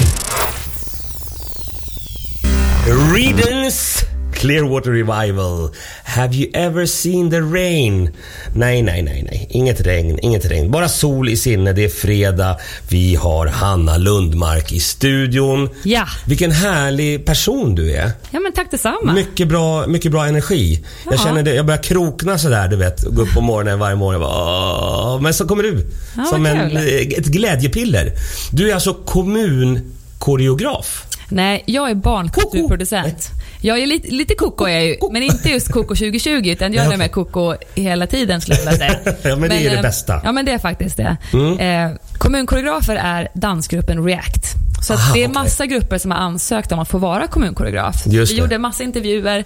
Readings 3.15 3.99
Clearwater 4.37 4.91
Revival. 4.91 5.69
Have 6.03 6.35
you 6.35 6.49
ever 6.53 6.85
seen 6.85 7.31
the 7.31 7.41
rain? 7.41 8.09
Nej, 8.55 8.81
nej, 8.81 9.01
nej, 9.01 9.23
nej. 9.23 9.47
Inget 9.49 9.81
regn, 9.81 10.19
inget 10.21 10.45
regn. 10.45 10.71
Bara 10.71 10.89
sol 10.89 11.29
i 11.29 11.37
sinne. 11.37 11.73
Det 11.73 11.83
är 11.85 11.89
fredag. 11.89 12.57
Vi 12.89 13.15
har 13.15 13.47
Hanna 13.47 13.97
Lundmark 13.97 14.71
i 14.71 14.79
studion. 14.79 15.69
Ja. 15.83 16.05
Vilken 16.27 16.51
härlig 16.51 17.25
person 17.25 17.75
du 17.75 17.91
är. 17.91 18.11
Ja, 18.31 18.39
men 18.39 18.53
tack 18.53 18.71
detsamma. 18.71 19.13
Mycket 19.13 19.47
bra, 19.47 19.87
mycket 19.87 20.11
bra 20.11 20.25
energi. 20.27 20.85
Jag 21.05 21.13
Ja. 21.13 21.17
känner 21.17 21.43
det, 21.43 21.53
jag 21.53 21.65
börjar 21.65 21.83
krokna 21.83 22.37
sådär 22.37 22.67
du 22.67 22.75
vet. 22.75 23.03
Gå 23.03 23.21
upp 23.21 23.33
på 23.33 23.41
morgonen 23.41 23.79
varje 23.79 23.95
morgon 23.95 24.21
bara. 24.21 25.19
Men 25.21 25.33
så 25.33 25.47
kommer 25.47 25.63
du. 25.63 25.85
Ja, 26.17 26.25
som 26.25 26.45
en, 26.45 26.69
kul. 26.69 26.77
ett 27.17 27.25
glädjepiller. 27.25 28.11
Du 28.51 28.69
är 28.69 28.73
alltså 28.73 28.93
kommunkoreograf. 28.93 31.03
Nej, 31.29 31.63
jag 31.65 31.89
är 31.89 31.95
barnkulturproducent. 31.95 33.29
Jag 33.61 33.79
är 33.79 33.85
lite, 33.85 34.07
lite 34.11 34.35
koko 34.35 34.65
är 34.65 34.69
jag 34.69 34.85
ju, 34.85 34.95
men 35.11 35.23
inte 35.23 35.49
just 35.49 35.71
koko 35.71 35.87
2020 35.95 36.29
utan 36.45 36.73
jag 36.73 36.93
är 36.93 36.97
med 36.97 37.11
koko 37.11 37.55
hela 37.75 38.07
tiden 38.07 38.41
skulle 38.41 38.57
jag 38.57 38.71
vilja 38.71 38.77
säga. 38.77 39.15
Ja, 39.23 39.35
men 39.35 39.49
det 39.49 39.55
är 39.65 39.69
det 39.69 39.75
eh, 39.75 39.81
bästa. 39.81 40.13
Mm. 40.13 40.25
Ja, 40.25 40.31
men 40.31 40.45
det 40.45 40.51
är 40.51 40.57
faktiskt 40.57 40.97
det. 40.97 41.17
Eh, 41.59 41.91
kommunkoreografer 42.17 42.95
är 42.95 43.27
dansgruppen 43.33 44.05
React. 44.05 44.45
Så 44.81 44.93
Aha, 44.93 45.13
det 45.13 45.23
är 45.23 45.27
massa 45.27 45.65
grupper 45.65 45.97
som 45.97 46.11
har 46.11 46.17
ansökt 46.17 46.71
om 46.71 46.79
att 46.79 46.89
få 46.89 46.97
vara 46.97 47.27
kommunkoreograf. 47.27 47.95
Just 48.05 48.31
Vi 48.31 48.35
det. 48.35 48.41
gjorde 48.41 48.57
massa 48.57 48.83
intervjuer 48.83 49.43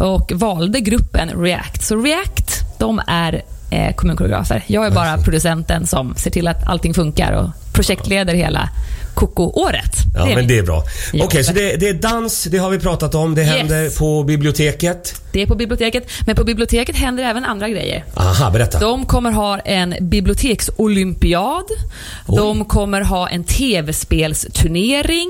och 0.00 0.32
valde 0.34 0.80
gruppen 0.80 1.28
React. 1.28 1.82
Så 1.84 1.96
React, 1.96 2.78
de 2.78 3.00
är 3.06 3.42
eh, 3.70 3.94
kommunkoreografer. 3.94 4.64
Jag 4.66 4.86
är 4.86 4.90
bara 4.90 5.18
producenten 5.18 5.86
som 5.86 6.14
ser 6.16 6.30
till 6.30 6.48
att 6.48 6.66
allting 6.68 6.94
funkar 6.94 7.32
och 7.32 7.50
projektleder 7.72 8.34
hela 8.34 8.68
Koko-året. 9.14 9.92
Ja, 10.14 10.26
men 10.34 10.48
det 10.48 10.58
är 10.58 10.62
bra. 10.62 10.84
Okej, 11.22 11.44
så 11.44 11.52
det, 11.52 11.76
det 11.76 11.88
är 11.88 11.94
dans, 11.94 12.44
det 12.44 12.58
har 12.58 12.70
vi 12.70 12.78
pratat 12.78 13.14
om. 13.14 13.34
Det 13.34 13.40
Yes. 13.42 13.50
händer 13.50 13.98
på 13.98 14.22
biblioteket. 14.24 15.14
Det 15.32 15.42
är 15.42 15.46
på 15.46 15.54
biblioteket. 15.54 16.06
Men 16.26 16.36
på 16.36 16.44
biblioteket 16.44 16.96
händer 16.96 17.24
även 17.24 17.44
andra 17.44 17.68
grejer. 17.68 18.04
Aha, 18.14 18.50
berätta. 18.50 18.78
De 18.78 19.06
kommer 19.06 19.30
ha 19.32 19.58
en 19.58 19.94
biblioteksolympiad. 20.00 21.64
De 22.26 22.64
kommer 22.64 23.00
ha 23.00 23.28
en 23.28 23.44
tv-spelsturnering. 23.44 25.28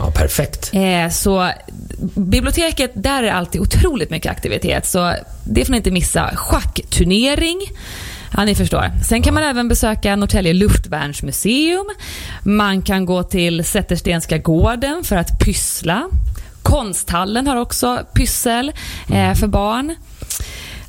Ja, 0.00 0.10
perfekt. 0.10 0.70
Eh, 0.74 1.10
så 1.10 1.50
biblioteket, 2.14 2.90
där 2.94 3.22
är 3.22 3.32
alltid 3.32 3.60
otroligt 3.60 4.10
mycket 4.10 4.32
aktivitet. 4.32 4.86
Så 4.86 5.14
det 5.44 5.64
får 5.64 5.70
ni 5.70 5.76
inte 5.76 5.90
missa. 5.90 6.30
Schackturnering. 6.36 7.60
Ja, 8.36 8.44
ni 8.44 8.54
förstår. 8.54 8.90
Sen 9.08 9.22
kan 9.22 9.34
man 9.34 9.42
även 9.42 9.68
besöka 9.68 10.16
Norrtälje 10.16 10.52
luftvärnsmuseum. 10.52 11.86
Man 12.42 12.82
kan 12.82 13.04
gå 13.06 13.22
till 13.22 13.64
Zetterstenska 13.64 14.38
gården 14.38 15.04
för 15.04 15.16
att 15.16 15.38
pyssla. 15.44 16.08
Konsthallen 16.62 17.46
har 17.46 17.56
också 17.56 17.98
pyssel 18.14 18.72
eh, 19.12 19.34
för 19.34 19.46
barn. 19.46 19.94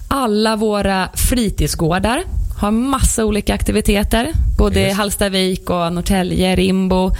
Alla 0.07 0.55
våra 0.55 1.09
fritidsgårdar 1.13 2.23
har 2.59 2.71
massa 2.71 3.25
olika 3.25 3.53
aktiviteter. 3.53 4.31
Både 4.57 4.79
Yes. 4.79 4.97
Hallstavik 4.97 5.69
och 5.69 5.93
Norrtälje, 5.93 6.55
Rimbo. 6.55 7.11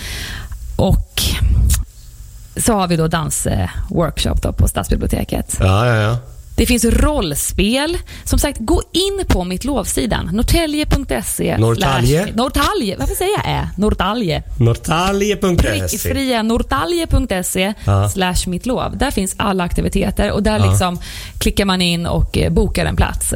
Så 2.56 2.74
har 2.74 2.88
vi 2.88 2.96
då 2.96 3.08
dansworkshop 3.08 4.36
eh, 4.36 4.42
då 4.42 4.54
på 4.54 4.68
Stadsbiblioteket. 4.68 5.58
Ja, 5.60 5.88
ja, 5.88 5.96
ja. 5.96 6.18
Det 6.56 6.66
finns 6.66 6.86
rollspel. 6.86 7.98
Som 8.24 8.40
sagt, 8.40 8.58
gå 8.60 8.82
in 8.92 9.26
på 9.28 9.44
mitt 9.44 9.64
lovsidan. 9.66 10.30
Norrtälje.se. 10.34 11.58
Norrtalje? 11.58 12.28
Norrtalje. 12.36 12.96
Varför 13.00 13.16
säger 13.16 13.32
jag 13.32 13.46
ä? 13.46 13.70
Norrtalje. 13.78 14.44
Norrtalje.se 14.60 15.56
Prickfria 15.58 16.44
norrtalje.se 16.44 17.74
Ja. 17.86 18.10
slash 18.10 18.36
mitt 18.48 18.66
lov. 18.66 18.98
Där 18.98 19.12
finns 19.12 19.36
alla 19.38 19.64
aktiviteter 19.64 20.32
och 20.32 20.44
där 20.44 20.60
liksom 20.60 21.00
klickar 21.40 21.66
man 21.66 21.82
in 21.82 22.06
och 22.06 22.38
eh, 22.38 22.52
bokar 22.52 22.86
en 22.86 22.96
plats. 22.96 23.34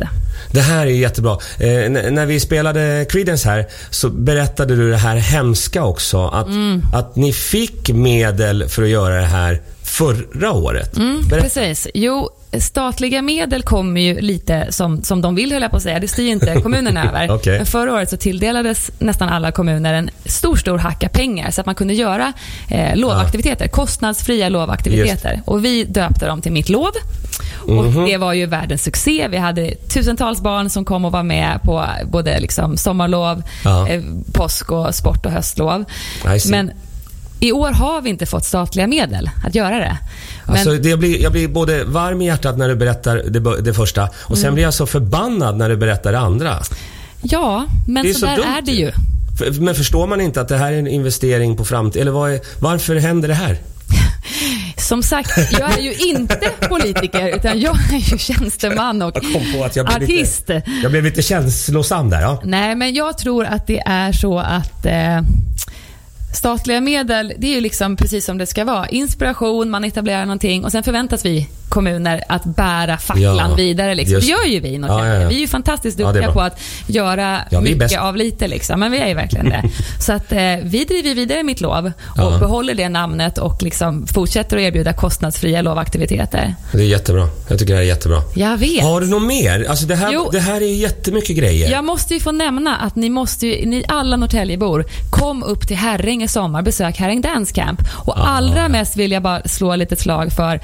Det 0.51 0.61
här 0.61 0.85
är 0.85 0.91
jättebra. 0.91 1.31
Eh, 1.59 1.89
när 2.11 2.25
vi 2.25 2.39
spelade 2.39 3.05
Creedence 3.09 3.49
här 3.49 3.65
så 3.89 4.09
berättade 4.09 4.75
du 4.75 4.89
det 4.91 4.97
här 4.97 5.15
hemska 5.15 5.83
också. 5.83 6.27
Att, 6.27 6.45
Mm. 6.47 6.81
att 6.93 7.15
ni 7.15 7.33
fick 7.33 7.89
medel 7.89 8.69
för 8.69 8.83
att 8.83 8.89
göra 8.89 9.15
det 9.15 9.27
här 9.27 9.61
förra 9.97 10.51
året. 10.51 10.93
Berätta. 11.29 11.43
Precis. 11.43 11.87
Jo, 11.93 12.29
statliga 12.59 13.21
medel 13.21 13.63
kommer 13.63 14.01
ju 14.01 14.21
lite 14.21 14.67
som, 14.69 15.03
som 15.03 15.21
de 15.21 15.35
vill, 15.35 15.51
höll 15.51 15.61
jag 15.61 15.71
på 15.71 15.77
att 15.77 15.83
säga. 15.83 15.99
Det 15.99 16.07
styr 16.07 16.31
inte 16.31 16.55
kommunerna 16.63 17.09
över. 17.09 17.35
Okej. 17.35 17.57
Men 17.57 17.65
förra 17.65 17.93
året 17.93 18.09
så 18.09 18.17
tilldelades 18.17 18.91
nästan 18.99 19.29
alla 19.29 19.51
kommuner 19.51 19.93
en 19.93 20.09
stor, 20.25 20.55
stor 20.55 20.77
hacka 20.77 21.09
pengar 21.09 21.51
så 21.51 21.61
att 21.61 21.65
man 21.65 21.75
kunde 21.75 21.93
göra 21.93 22.33
eh, 22.69 22.95
lovaktiviteter. 22.95 23.67
Kostnadsfria 23.67 24.49
lovaktiviteter. 24.49 25.41
Och 25.45 25.65
vi 25.65 25.83
döpte 25.83 26.25
dem 26.27 26.41
till 26.41 26.51
Mitt 26.51 26.69
lov. 26.69 26.89
Och 27.67 27.85
Mhm. 27.85 28.05
Det 28.05 28.17
var 28.17 28.33
ju 28.33 28.45
världens 28.45 28.83
succé. 28.83 29.27
Vi 29.31 29.37
hade 29.37 29.75
tusentals 29.75 30.41
barn 30.41 30.69
som 30.69 30.85
kom 30.85 31.05
och 31.05 31.11
var 31.11 31.23
med 31.23 31.59
på 31.63 31.85
både 32.05 32.39
liksom 32.39 32.77
sommarlov, 32.77 33.43
Ja. 33.63 33.89
eh, 33.89 34.01
påsk 34.33 34.71
och 34.71 34.95
sport 34.95 35.25
och 35.25 35.31
höstlov. 35.31 35.85
Men 36.49 36.71
i 37.47 37.51
år 37.51 37.71
har 37.71 38.01
vi 38.01 38.09
inte 38.09 38.25
fått 38.25 38.45
statliga 38.45 38.87
medel 38.87 39.29
att 39.47 39.55
göra 39.55 39.75
det. 39.79 39.97
Men, 40.45 40.55
Alltså, 40.55 40.71
det 40.71 40.89
jag, 40.89 40.99
blir, 40.99 41.21
jag 41.23 41.31
blir 41.31 41.47
både 41.47 41.83
varm 41.83 42.21
i 42.21 42.25
hjärtat 42.25 42.57
när 42.57 42.67
du 42.69 42.75
berättar 42.75 43.15
det, 43.27 43.61
det 43.61 43.73
första 43.73 44.09
och 44.21 44.37
sen 44.37 44.45
Mm. 44.45 44.53
blir 44.53 44.63
jag 44.63 44.73
så 44.73 44.85
förbannad 44.85 45.57
när 45.57 45.69
du 45.69 45.77
berättar 45.77 46.11
det 46.11 46.19
andra. 46.19 46.59
Ja, 47.21 47.65
men 47.87 48.03
Det 48.03 48.09
är 48.09 48.13
så, 48.13 48.19
så 48.19 48.25
där 48.25 48.35
dumt 48.35 48.45
är 48.57 48.61
det 48.61 48.71
ju. 48.71 48.91
Men 49.59 49.75
förstår 49.75 50.07
man 50.07 50.21
inte 50.21 50.41
att 50.41 50.47
det 50.47 50.57
här 50.57 50.71
är 50.71 50.77
en 50.79 50.87
investering 50.87 51.57
på 51.57 51.65
framtiden? 51.65 52.07
Eller 52.07 52.29
är, 52.29 52.39
varför 52.59 52.95
händer 52.95 53.27
det 53.27 53.33
här? 53.33 53.57
Som 54.77 55.03
sagt, 55.03 55.31
jag 55.59 55.77
är 55.77 55.81
ju 55.81 55.93
inte 55.93 56.49
politiker 56.69 57.35
utan 57.35 57.59
jag 57.59 57.77
är 57.93 58.11
ju 58.11 58.17
tjänsteman 58.17 59.01
och 59.01 59.17
Jag 59.73 59.87
artist. 59.89 60.49
lite, 60.49 60.61
jag 60.83 60.91
blev 60.91 61.03
lite 61.03 61.21
känslosam 61.21 62.09
där. 62.09 62.21
Ja. 62.21 62.41
Nej, 62.43 62.75
men 62.75 62.93
jag 62.93 63.17
tror 63.17 63.45
att 63.45 63.67
det 63.67 63.79
är 63.85 64.11
så 64.11 64.39
att 64.39 64.85
eh, 64.85 65.21
statliga 66.35 66.81
medel, 66.81 67.33
det 67.37 67.47
är 67.47 67.55
ju 67.55 67.61
liksom 67.61 67.95
precis 67.95 68.25
som 68.25 68.37
det 68.37 68.45
ska 68.45 68.65
vara. 68.65 68.87
Inspiration, 68.87 69.69
man 69.69 69.83
etablerar 69.83 70.25
någonting 70.25 70.65
och 70.65 70.71
sen 70.71 70.83
förväntas 70.83 71.25
vi 71.25 71.47
kommuner 71.75 72.21
att 72.29 72.43
bära 72.45 72.97
facklan 72.97 73.49
Ja, 73.49 73.55
vidare. 73.55 73.95
Liksom. 73.95 74.13
just 74.13 74.27
Det 74.27 74.31
gör 74.31 74.45
ju 74.53 74.59
vi 74.59 74.67
i 74.69 74.77
Norrtälje. 74.77 75.13
Ja, 75.15 75.21
ja. 75.21 75.29
Vi 75.29 75.35
är 75.35 75.39
ju 75.39 75.47
fantastiskt 75.47 75.97
duktiga 75.97 76.31
på 76.31 76.41
att 76.41 76.59
göra 76.87 77.25
är 77.25 77.61
bäst. 77.61 77.65
mycket 77.65 77.99
av 77.99 78.15
lite. 78.15 78.47
Liksom. 78.47 78.79
Men 78.79 78.91
vi 78.91 78.97
är 78.99 79.07
ju 79.07 79.13
verkligen 79.13 79.49
det. 79.49 79.63
Så 79.99 80.13
att 80.13 80.31
eh, 80.31 80.39
vi 80.63 80.85
driver 80.89 81.15
vidare 81.15 81.43
Mitt 81.43 81.61
lov 81.61 81.91
och 82.17 82.39
behåller 82.39 82.73
det 82.75 82.89
namnet 82.89 83.37
och 83.37 83.63
liksom 83.63 84.07
fortsätter 84.07 84.57
att 84.57 84.63
erbjuda 84.63 84.93
kostnadsfria 84.93 85.61
lovaktiviteter. 85.61 86.55
Det 86.71 86.77
är 86.81 86.83
jättebra. 86.83 87.27
Jag 87.47 87.59
tycker 87.59 87.73
det 87.73 87.77
här 87.77 87.83
är 87.83 87.87
jättebra. 87.87 88.21
Jag 88.35 88.57
vet. 88.57 88.83
Har 88.83 89.01
du 89.01 89.07
något 89.07 89.23
mer? 89.27 89.65
Alltså 89.69 89.85
det, 89.85 89.95
här, 89.95 90.11
Jo. 90.13 90.29
det 90.31 90.39
här 90.39 90.55
är 90.61 90.65
ju 90.65 90.73
jättemycket 90.75 91.37
grejer. 91.37 91.71
Jag 91.71 91.83
måste 91.85 92.13
ju 92.13 92.19
få 92.19 92.31
nämna 92.31 92.75
att 92.77 92.95
ni 92.95 93.09
måste 93.09 93.47
ju, 93.47 93.65
ni 93.65 93.83
alla 93.87 94.17
Norrtäljebor, 94.17 94.85
kom 95.09 95.43
upp 95.43 95.67
till 95.67 95.77
Herräng 95.77 96.23
i 96.23 96.27
sommar, 96.27 96.61
besök 96.61 96.97
Herräng 96.97 97.21
Dance 97.21 97.53
Camp. 97.53 97.79
Och 97.93 98.17
Ah. 98.17 98.21
allra 98.27 98.69
mest 98.69 98.97
vill 98.97 99.11
jag 99.11 99.23
bara 99.23 99.41
slå 99.45 99.75
lite 99.75 99.95
slag 99.95 100.31
för 100.33 100.59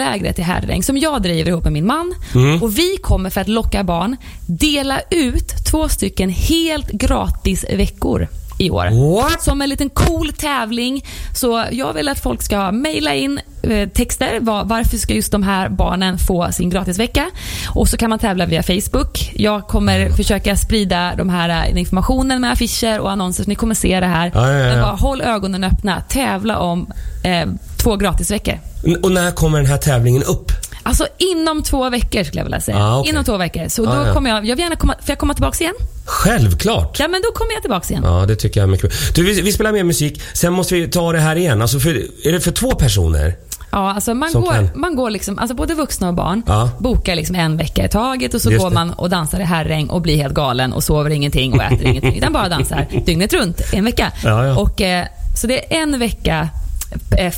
barndanslägret 0.00 0.38
i 0.38 0.42
Herräng 0.42 0.82
som 0.82 0.98
jag 0.98 1.22
driver 1.22 1.50
ihop 1.50 1.64
med 1.64 1.72
min 1.72 1.86
man. 1.86 2.14
Mm. 2.34 2.62
Och 2.62 2.78
vi 2.78 2.96
kommer 2.96 3.30
för 3.30 3.40
att 3.40 3.48
locka 3.48 3.84
barn 3.84 4.16
dela 4.46 5.00
ut 5.10 5.64
två 5.70 5.88
stycken 5.88 6.30
helt 6.30 6.90
gratis 6.90 7.64
veckor 7.70 8.28
i 8.58 8.70
år. 8.70 9.14
What? 9.14 9.42
Som 9.42 9.62
en 9.62 9.68
liten 9.68 9.90
cool 9.90 10.32
tävling. 10.32 11.04
Så 11.34 11.64
jag 11.70 11.92
vill 11.92 12.08
att 12.08 12.22
folk 12.22 12.42
ska 12.42 12.72
mejla 12.72 13.14
in 13.14 13.40
eh, 13.62 13.88
texter. 13.88 14.40
Var, 14.40 14.64
varför 14.64 14.96
ska 14.96 15.14
just 15.14 15.32
de 15.32 15.42
här 15.42 15.68
barnen 15.68 16.18
få 16.18 16.52
sin 16.52 16.70
gratisvecka? 16.70 17.30
Och 17.74 17.88
så 17.88 17.96
kan 17.96 18.10
man 18.10 18.18
tävla 18.18 18.46
via 18.46 18.62
Facebook. 18.62 19.32
Jag 19.34 19.66
kommer 19.66 20.10
försöka 20.10 20.56
sprida 20.56 21.14
de 21.16 21.28
här 21.28 21.48
eh, 21.48 21.78
informationen 21.78 22.40
med 22.40 22.52
affischer 22.52 23.00
och 23.00 23.10
annonser 23.10 23.44
så 23.44 23.48
ni 23.48 23.54
kommer 23.54 23.74
se 23.74 24.00
det 24.00 24.06
här. 24.06 24.30
Ja, 24.34 24.52
ja, 24.52 24.58
ja. 24.58 24.74
Men 24.74 24.82
bara 24.82 24.96
håll 24.96 25.20
ögonen 25.20 25.64
öppna. 25.64 26.00
Tävla 26.00 26.58
om 26.58 26.92
eh, 27.24 27.46
två 27.80 27.96
gratisveckor. 27.96 28.58
Och 29.02 29.12
när 29.12 29.30
kommer 29.30 29.58
den 29.58 29.66
här 29.66 29.76
tävlingen 29.76 30.22
upp? 30.22 30.52
Alltså 30.82 31.06
inom 31.18 31.62
två 31.62 31.90
veckor 31.90 32.24
skulle 32.24 32.40
jag 32.40 32.44
vilja 32.44 32.60
säga. 32.60 32.78
Ah, 32.84 32.98
okej. 32.98 33.10
Inom 33.10 33.24
två 33.24 33.36
veckor. 33.36 33.68
Så 33.68 33.88
Ah, 33.88 33.94
då 34.02 34.06
ja. 34.08 34.14
kommer 34.14 34.30
jag, 34.30 34.36
jag 34.46 34.56
vill 34.56 34.62
gärna 34.62 34.76
komma, 34.76 34.92
får 35.00 35.08
jag 35.10 35.18
komma 35.18 35.34
tillbaka 35.34 35.64
igen? 35.64 35.74
Självklart. 36.04 37.00
Ja 37.00 37.08
men 37.08 37.22
då 37.22 37.32
kommer 37.38 37.52
jag 37.52 37.62
tillbaka 37.62 37.86
igen. 37.90 38.02
Ja, 38.06 38.26
det 38.26 38.36
tycker 38.36 38.60
jag 38.60 38.66
är 38.66 38.70
mycket 38.70 38.90
bra. 38.90 38.98
Du, 39.14 39.22
vi, 39.24 39.40
vi 39.40 39.52
spelar 39.52 39.72
mer 39.72 39.84
musik. 39.84 40.22
Sen 40.34 40.52
måste 40.52 40.74
vi 40.74 40.88
ta 40.88 41.12
det 41.12 41.18
här 41.20 41.36
igen. 41.36 41.62
Alltså 41.62 41.80
för, 41.80 41.90
är 42.28 42.32
det 42.32 42.40
för 42.40 42.50
två 42.52 42.70
personer? 42.70 43.34
Ja, 43.72 43.92
alltså 43.94 44.14
man 44.14 44.30
Som 44.30 44.40
går, 44.42 44.50
kan. 44.52 44.70
man 44.74 44.96
går 44.96 45.10
liksom, 45.10 45.38
alltså 45.38 45.54
både 45.56 45.74
vuxna 45.74 46.08
och 46.08 46.14
barn 46.14 46.42
Ja. 46.46 46.70
bokar 46.78 47.14
liksom 47.14 47.36
en 47.36 47.56
vecka 47.56 47.84
i 47.84 47.88
taget 47.88 48.34
och 48.34 48.42
så 48.42 48.50
Just 48.50 48.62
går 48.62 48.70
det. 48.70 48.74
man 48.74 48.90
och 48.92 49.10
dansar 49.10 49.40
i 49.40 49.44
herräng 49.44 49.88
och 49.90 50.00
blir 50.02 50.16
helt 50.16 50.34
galen 50.34 50.72
och 50.72 50.84
sover 50.84 51.10
ingenting 51.10 51.52
och 51.52 51.62
äter 51.62 51.86
ingenting. 51.86 52.16
Utan 52.16 52.32
bara 52.32 52.48
dansar 52.48 52.86
dygnet 53.06 53.32
runt 53.32 53.60
en 53.72 53.84
vecka. 53.84 54.12
Ja, 54.24 54.46
ja. 54.46 54.58
Och, 54.58 54.80
eh, 54.80 55.06
så 55.40 55.46
det 55.46 55.74
är 55.76 55.82
en 55.82 55.98
vecka 55.98 56.48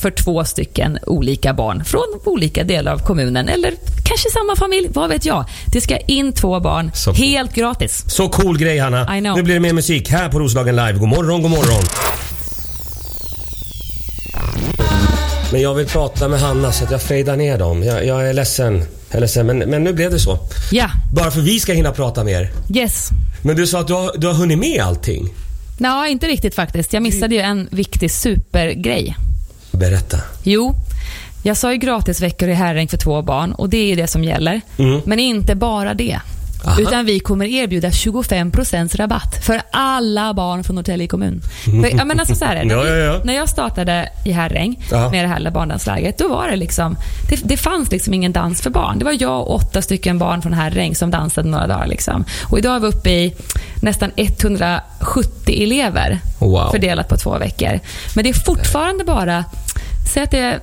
för 0.00 0.11
två 0.11 0.44
stycken 0.44 0.99
olika 1.06 1.54
barn 1.54 1.85
från 1.85 2.21
olika 2.25 2.64
delar 2.64 2.92
av 2.92 2.99
kommunen 2.99 3.49
eller 3.49 3.73
kanske 4.04 4.30
samma 4.30 4.56
familj, 4.56 4.88
vad 4.92 5.09
vet 5.11 5.25
jag. 5.25 5.44
Det 5.73 5.80
ska 5.80 5.97
in 5.99 6.32
två 6.32 6.61
barn 6.61 6.90
Så 6.94 7.11
coolt. 7.11 7.18
helt 7.18 7.54
gratis. 7.54 8.04
Så 8.09 8.28
cool 8.28 8.59
grej 8.59 8.78
Hanna. 8.78 9.21
Nu 9.35 9.42
blir 9.42 9.54
det 9.54 9.61
mer 9.61 9.73
musik 9.73 10.11
här 10.11 10.28
på 10.28 10.38
Roslagen 10.38 10.76
Live. 10.76 10.92
God 10.92 11.09
morgon, 11.09 11.42
god 11.42 11.50
morgon. 11.50 11.82
Men 15.52 15.61
jag 15.61 15.75
vill 15.75 15.87
prata 15.87 16.28
med 16.28 16.40
Hanna 16.40 16.73
så 16.73 16.85
att 16.85 16.90
jag 16.90 17.02
fejdar 17.02 17.37
ner 17.37 17.59
dem. 17.59 17.82
Jag, 17.82 18.06
jag 18.06 18.28
är 18.28 18.32
ledsen. 18.32 18.75
Jag 19.09 19.16
är 19.16 19.21
ledsen 19.21 19.47
men, 19.47 19.59
men 19.59 19.85
nu 19.85 19.92
blev 19.92 20.11
det 20.11 20.18
så. 20.18 20.38
Ja, 20.71 20.90
Bara 21.14 21.30
för 21.30 21.40
vi 21.40 21.61
ska 21.61 21.73
hinna 21.73 21.92
prata 21.92 22.25
mer. 22.25 22.50
yes. 22.75 23.09
Men 23.42 23.56
du 23.56 23.66
sa 23.66 23.80
att 23.80 23.87
du 23.87 23.92
har, 23.92 24.11
du 24.18 24.26
har 24.26 24.35
hunnit 24.35 24.59
med 24.59 24.80
allting. 24.82 25.28
Nej, 25.78 26.12
inte 26.12 26.26
riktigt 26.26 26.54
faktiskt. 26.54 26.92
Jag 26.92 27.02
missade 27.02 27.35
ju 27.35 27.40
en 27.40 27.68
viktig 27.71 28.11
supergrej. 28.11 29.16
Berätta. 29.90 30.18
Jo, 30.42 30.74
jag 31.42 31.56
sa 31.56 31.72
ju 31.72 31.78
gratisveckor 31.78 32.48
i 32.48 32.52
Herräng 32.54 32.88
för 32.88 32.96
två 32.96 33.22
barn 33.22 33.52
och 33.52 33.68
det 33.68 33.92
är 33.92 33.96
det 33.96 34.06
som 34.06 34.24
gäller. 34.24 34.60
Mm. 34.78 35.00
Men 35.06 35.18
inte 35.18 35.54
bara 35.54 35.94
det. 35.94 36.20
Aha. 36.64 36.80
Utan 36.80 37.04
vi 37.04 37.20
kommer 37.20 37.44
erbjuda 37.46 37.88
25% 37.88 38.96
rabatt 38.96 39.44
för 39.44 39.62
alla 39.70 40.34
barn 40.34 40.64
från 40.64 40.76
Norrtälje 40.76 41.06
kommun. 41.06 41.42
För, 41.64 41.96
ja, 41.98 42.04
men 42.04 42.20
alltså 42.20 42.34
så 42.34 42.44
här 42.44 42.56
är 42.56 42.64
det. 42.64 42.74
Ja, 42.74 42.86
ja, 42.86 42.96
ja. 42.96 43.20
När 43.24 43.34
jag 43.34 43.48
startade 43.48 44.08
i 44.24 44.32
Herräng 44.32 44.84
med 44.90 45.24
det 45.24 45.28
här 45.28 45.38
lilla 45.38 45.50
barndanslägret, 45.50 46.18
då 46.18 46.28
var 46.28 46.48
det 46.48 46.56
liksom, 46.56 46.96
det, 47.28 47.40
det 47.44 47.56
fanns 47.56 47.90
liksom 47.90 48.14
ingen 48.14 48.32
dans 48.32 48.62
för 48.62 48.70
barn. 48.70 48.98
Det 48.98 49.04
var 49.04 49.16
jag 49.20 49.40
och 49.40 49.54
åtta 49.54 49.82
stycken 49.82 50.18
barn 50.18 50.42
från 50.42 50.52
Herräng 50.52 50.94
som 50.94 51.10
dansade 51.10 51.48
några 51.48 51.66
dagar. 51.66 51.86
Liksom. 51.86 52.24
Och 52.50 52.58
idag 52.58 52.76
är 52.76 52.80
vi 52.80 52.86
uppe 52.86 53.10
i 53.10 53.34
nästan 53.82 54.10
170 54.16 55.62
elever 55.62 56.18
Wow. 56.38 56.70
fördelat 56.70 57.08
på 57.08 57.16
två 57.16 57.38
veckor. 57.38 57.80
Men 58.14 58.24
det 58.24 58.30
är 58.30 58.44
fortfarande 58.44 59.04
bara, 59.04 59.44
säg 60.12 60.23
att 60.23 60.31
det 60.31 60.38
är 60.38 60.61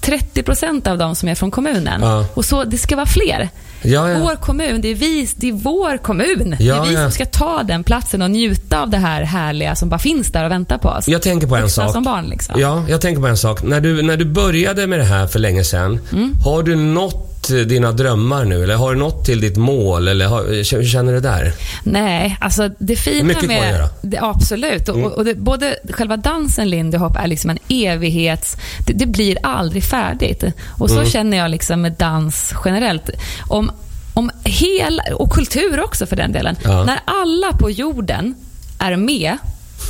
30 0.00 0.42
procent 0.42 0.86
av 0.86 0.98
dem 0.98 1.14
som 1.14 1.28
är 1.28 1.34
från 1.34 1.50
kommunen. 1.50 2.00
Ja. 2.02 2.24
Och 2.34 2.44
så, 2.44 2.64
Det 2.64 2.78
ska 2.78 2.96
vara 2.96 3.06
fler. 3.06 3.48
Ja, 3.82 4.10
ja. 4.10 4.18
Vår 4.18 4.36
kommun, 4.36 4.80
det 4.80 4.88
är, 4.88 4.94
vi, 4.94 5.28
det 5.36 5.48
är 5.48 5.52
vår 5.52 5.98
kommun. 5.98 6.54
det 6.58 6.64
Ja, 6.64 6.84
är 6.86 6.90
vi 6.90 6.96
som 6.96 7.10
ska 7.10 7.26
ta 7.26 7.62
den 7.62 7.84
platsen 7.84 8.22
och 8.22 8.30
njuta 8.30 8.82
av 8.82 8.90
det 8.90 8.96
här 8.96 9.22
härliga 9.22 9.76
som 9.76 9.88
bara 9.88 9.98
finns 9.98 10.32
där 10.32 10.44
och 10.44 10.50
väntar 10.50 10.78
på 10.78 10.88
oss. 10.88 11.08
Jag 11.08 11.22
tänker 11.22 11.46
på 11.46 11.56
en 11.56 11.62
Vuxna 11.62 11.84
sak. 11.84 11.92
som 11.92 12.02
barn 12.04 12.26
liksom. 12.26 12.60
Ja, 12.60 12.84
jag 12.88 13.00
tänker 13.00 13.20
på 13.22 13.26
en 13.28 13.36
sak. 13.36 13.62
När 13.62 13.80
du, 13.80 14.02
när 14.02 14.16
du 14.16 14.24
började 14.24 14.86
med 14.86 14.98
det 14.98 15.04
här 15.04 15.26
för 15.26 15.38
länge 15.38 15.64
sedan, 15.64 16.00
Mm. 16.12 16.34
har 16.44 16.62
du 16.62 16.76
nått 16.76 17.37
dina 17.48 17.92
drömmar 17.92 18.44
nu? 18.44 18.62
Eller 18.62 18.74
har 18.76 18.94
du 18.94 18.98
nått 19.00 19.24
till 19.24 19.40
ditt 19.40 19.56
mål? 19.56 20.08
Eller 20.08 20.26
har, 20.26 20.44
hur 20.76 20.84
känner 20.84 21.12
du 21.12 21.20
där? 21.20 21.52
Nej, 21.82 22.36
alltså 22.40 22.70
det 22.78 22.96
fina 22.96 23.24
Mycket 23.24 23.46
med... 23.48 23.72
göra. 23.72 23.76
Mm. 23.82 23.88
Det, 24.00 24.18
absolut. 24.22 24.88
Och, 24.88 25.12
och 25.12 25.24
det, 25.24 25.34
både 25.34 25.76
själva 25.90 26.16
dansen 26.16 26.70
Lindy 26.70 26.98
Hop 26.98 27.16
är 27.16 27.26
liksom 27.26 27.50
en 27.50 27.58
evighets... 27.68 28.56
Det, 28.86 28.92
det 28.92 29.06
blir 29.06 29.38
aldrig 29.42 29.84
färdigt. 29.84 30.44
Och 30.78 30.90
så 30.90 30.98
Mm. 30.98 31.10
känner 31.10 31.36
jag 31.36 31.50
liksom 31.50 31.80
med 31.82 31.92
dans 31.92 32.54
generellt. 32.64 33.10
Om, 33.48 33.70
om 34.14 34.30
hela, 34.44 35.02
och 35.14 35.30
kultur 35.32 35.80
också 35.84 36.06
för 36.06 36.16
den 36.16 36.32
delen. 36.32 36.56
Ja. 36.64 36.84
När 36.84 37.00
alla 37.04 37.52
på 37.60 37.70
jorden 37.70 38.34
är 38.78 38.96
med 38.96 39.36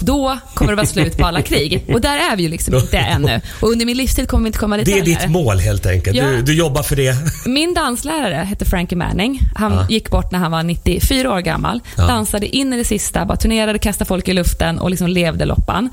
då 0.00 0.38
kommer 0.54 0.72
det 0.72 0.76
vara 0.76 0.86
slut 0.86 1.16
på 1.18 1.26
alla 1.26 1.42
krig. 1.42 1.84
Och 1.94 2.00
där 2.00 2.16
är 2.32 2.36
vi 2.36 2.42
ju 2.42 2.48
liksom 2.48 2.74
inte 2.74 2.98
ännu. 2.98 3.40
Och 3.60 3.68
under 3.70 3.86
min 3.86 3.96
livstid 3.96 4.28
kommer 4.28 4.44
vi 4.44 4.46
inte 4.46 4.58
komma 4.58 4.76
dit 4.76 4.86
Det 4.86 4.98
är 4.98 5.02
ditt 5.04 5.28
mål 5.30 5.58
helt 5.58 5.86
enkelt. 5.86 6.16
Ja. 6.16 6.24
Du, 6.26 6.42
du 6.42 6.54
jobbar 6.54 6.82
för 6.82 6.96
det. 6.96 7.14
Min 7.46 7.74
danslärare 7.74 8.34
hette 8.34 8.64
Frankie 8.64 8.98
Manning. 8.98 9.40
Han 9.54 9.72
Ja. 9.72 9.86
gick 9.88 10.10
bort 10.10 10.32
när 10.32 10.38
han 10.38 10.50
var 10.50 10.62
94 10.62 11.32
år 11.32 11.40
gammal. 11.40 11.80
Ja. 11.96 12.06
Dansade 12.06 12.56
in 12.56 12.72
i 12.72 12.76
det 12.76 12.84
sista, 12.84 13.24
bara 13.24 13.36
turnerade, 13.36 13.78
kastade 13.78 14.08
folk 14.08 14.28
i 14.28 14.32
luften 14.32 14.78
och 14.78 14.90
liksom 14.90 15.06
levde 15.08 15.44
loppan. 15.44 15.90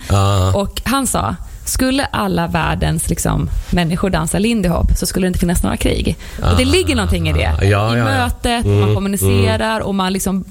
Och 0.54 0.82
han 0.84 1.08
sa, 1.08 1.36
skulle 1.66 2.06
alla 2.06 2.48
världens 2.48 3.10
liksom, 3.10 3.50
människor 3.70 4.10
dansa 4.10 4.40
lindy 4.40 4.70
hop 4.70 4.88
så 4.98 5.06
skulle 5.06 5.26
det 5.26 5.28
inte 5.28 5.40
finnas 5.40 5.64
några 5.64 5.78
krig. 5.78 6.16
Och 6.52 6.58
det 6.58 6.66
ligger 6.66 6.96
någonting 6.96 7.30
i 7.30 7.34
det. 7.34 7.40
Ja, 7.62 7.64
I 7.64 7.70
ja, 7.70 7.98
ja. 7.98 8.04
mötet, 8.04 8.66
man 8.66 8.96
kommunicerar 8.96 9.80
och 9.80 9.96
man 9.96 10.14
liksom 10.14 10.44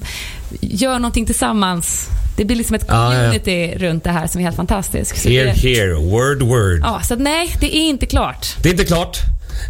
gör 0.61 0.93
någonting 0.99 1.25
tillsammans. 1.25 2.07
Det 2.35 2.45
blir 2.45 2.55
liksom 2.57 2.75
ett 2.75 2.85
Ja, 2.87 2.93
ja, 3.13 3.13
ja. 3.13 3.19
community 3.39 3.73
runt 3.77 4.03
det 4.03 4.09
här 4.11 4.27
som 4.27 4.41
är 4.41 4.45
helt 4.45 4.55
fantastiskt. 4.55 5.21
Så 5.21 5.29
Here, 5.29 5.43
det, 5.45 5.51
here, 5.51 5.93
word, 5.93 6.41
word. 6.41 6.79
ja, 6.83 7.01
så 7.03 7.13
att 7.13 7.19
nej, 7.19 7.55
det 7.59 7.75
är 7.75 7.89
inte 7.89 8.05
klart. 8.05 8.55
Det 8.61 8.69
är 8.69 8.73
inte 8.73 8.85
klart. 8.85 9.17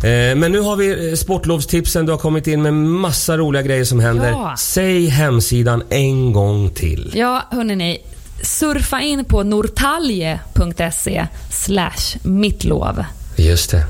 Eh, 0.04 0.36
Men 0.36 0.52
nu 0.52 0.60
har 0.60 0.76
vi 0.76 1.10
eh, 1.10 1.16
sportlovstipsen. 1.16 2.06
Du 2.06 2.12
har 2.12 2.20
kommit 2.20 2.48
in 2.48 2.62
med 2.62 2.74
massa 2.74 3.38
roliga 3.38 3.62
grejer 3.62 3.84
som 3.86 4.00
händer. 4.00 4.30
Ja. 4.30 4.56
Säg 4.60 5.08
hemsidan 5.08 5.84
en 5.90 6.34
gång 6.34 6.70
till. 6.70 7.12
Ja, 7.16 7.44
hörni, 7.52 7.98
surfa 8.42 9.02
in 9.02 9.26
på 9.26 9.44
nortalje.se 9.44 11.28
slash 11.52 12.18
mittlov. 12.24 13.04
Just 13.36 13.72
det. 13.72 13.84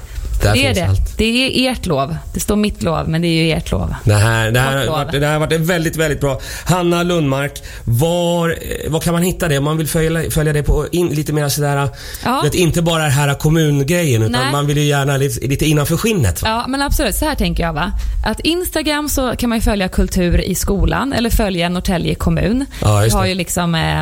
Där 0.43 0.53
Det 0.53 0.65
är 0.67 0.73
det. 0.73 0.81
allt. 0.87 1.17
Det 1.17 1.25
är 1.67 1.71
ert 1.71 1.85
lov. 1.85 2.15
Det 2.33 2.39
står 2.39 2.55
mitt 2.55 2.83
lov, 2.83 3.09
men 3.09 3.21
det 3.21 3.27
är 3.27 3.43
ju 3.43 3.51
ert 3.51 3.71
lov. 3.71 3.93
Det 4.03 4.13
här, 4.13 4.51
det, 4.51 4.59
här, 4.59 4.87
varit- 4.87 5.11
det 5.11 5.25
här 5.25 5.33
har 5.33 5.39
varit 5.39 5.59
väldigt, 5.61 5.95
väldigt 5.95 6.21
bra. 6.21 6.39
Hanna 6.65 7.03
Lundmark, 7.03 7.61
var, 7.83 8.55
var 8.89 8.99
kan 8.99 9.13
man 9.13 9.23
hitta 9.23 9.47
det? 9.47 9.57
Om 9.57 9.63
man 9.63 9.77
vill 9.77 9.87
följa, 9.87 10.31
följa 10.31 10.53
det 10.53 10.63
på 10.63 10.85
in, 10.91 11.07
lite 11.07 11.33
mer 11.33 11.49
sådär, 11.49 11.89
Ja. 12.25 12.41
vet, 12.43 12.55
inte 12.55 12.81
bara 12.81 13.03
det 13.03 13.09
här 13.09 13.33
kommungrejen 13.33 14.21
utan 14.21 14.31
Nej. 14.31 14.51
man 14.51 14.67
vill 14.67 14.77
ju 14.77 14.83
gärna 14.83 15.17
lite, 15.17 15.47
lite 15.47 15.65
innanför 15.65 15.97
skinnet. 15.97 16.41
Va? 16.41 16.47
Ja, 16.49 16.65
men 16.67 16.81
absolut. 16.81 17.15
Så 17.15 17.25
här 17.25 17.35
tänker 17.35 17.63
jag. 17.63 17.73
va. 17.73 17.91
Att 18.25 18.39
Instagram 18.39 19.09
så 19.09 19.35
kan 19.35 19.49
man 19.49 19.57
ju 19.57 19.61
följa 19.61 19.87
kultur 19.87 20.41
i 20.41 20.55
skolan 20.55 21.13
eller 21.13 21.29
följa 21.29 21.69
Norrtälje 21.69 22.15
kommun. 22.15 22.65
Ja, 22.81 22.99
Vi 22.99 23.09
har 23.09 23.25
ju 23.25 23.33
liksom 23.35 23.75
eh, 23.75 24.01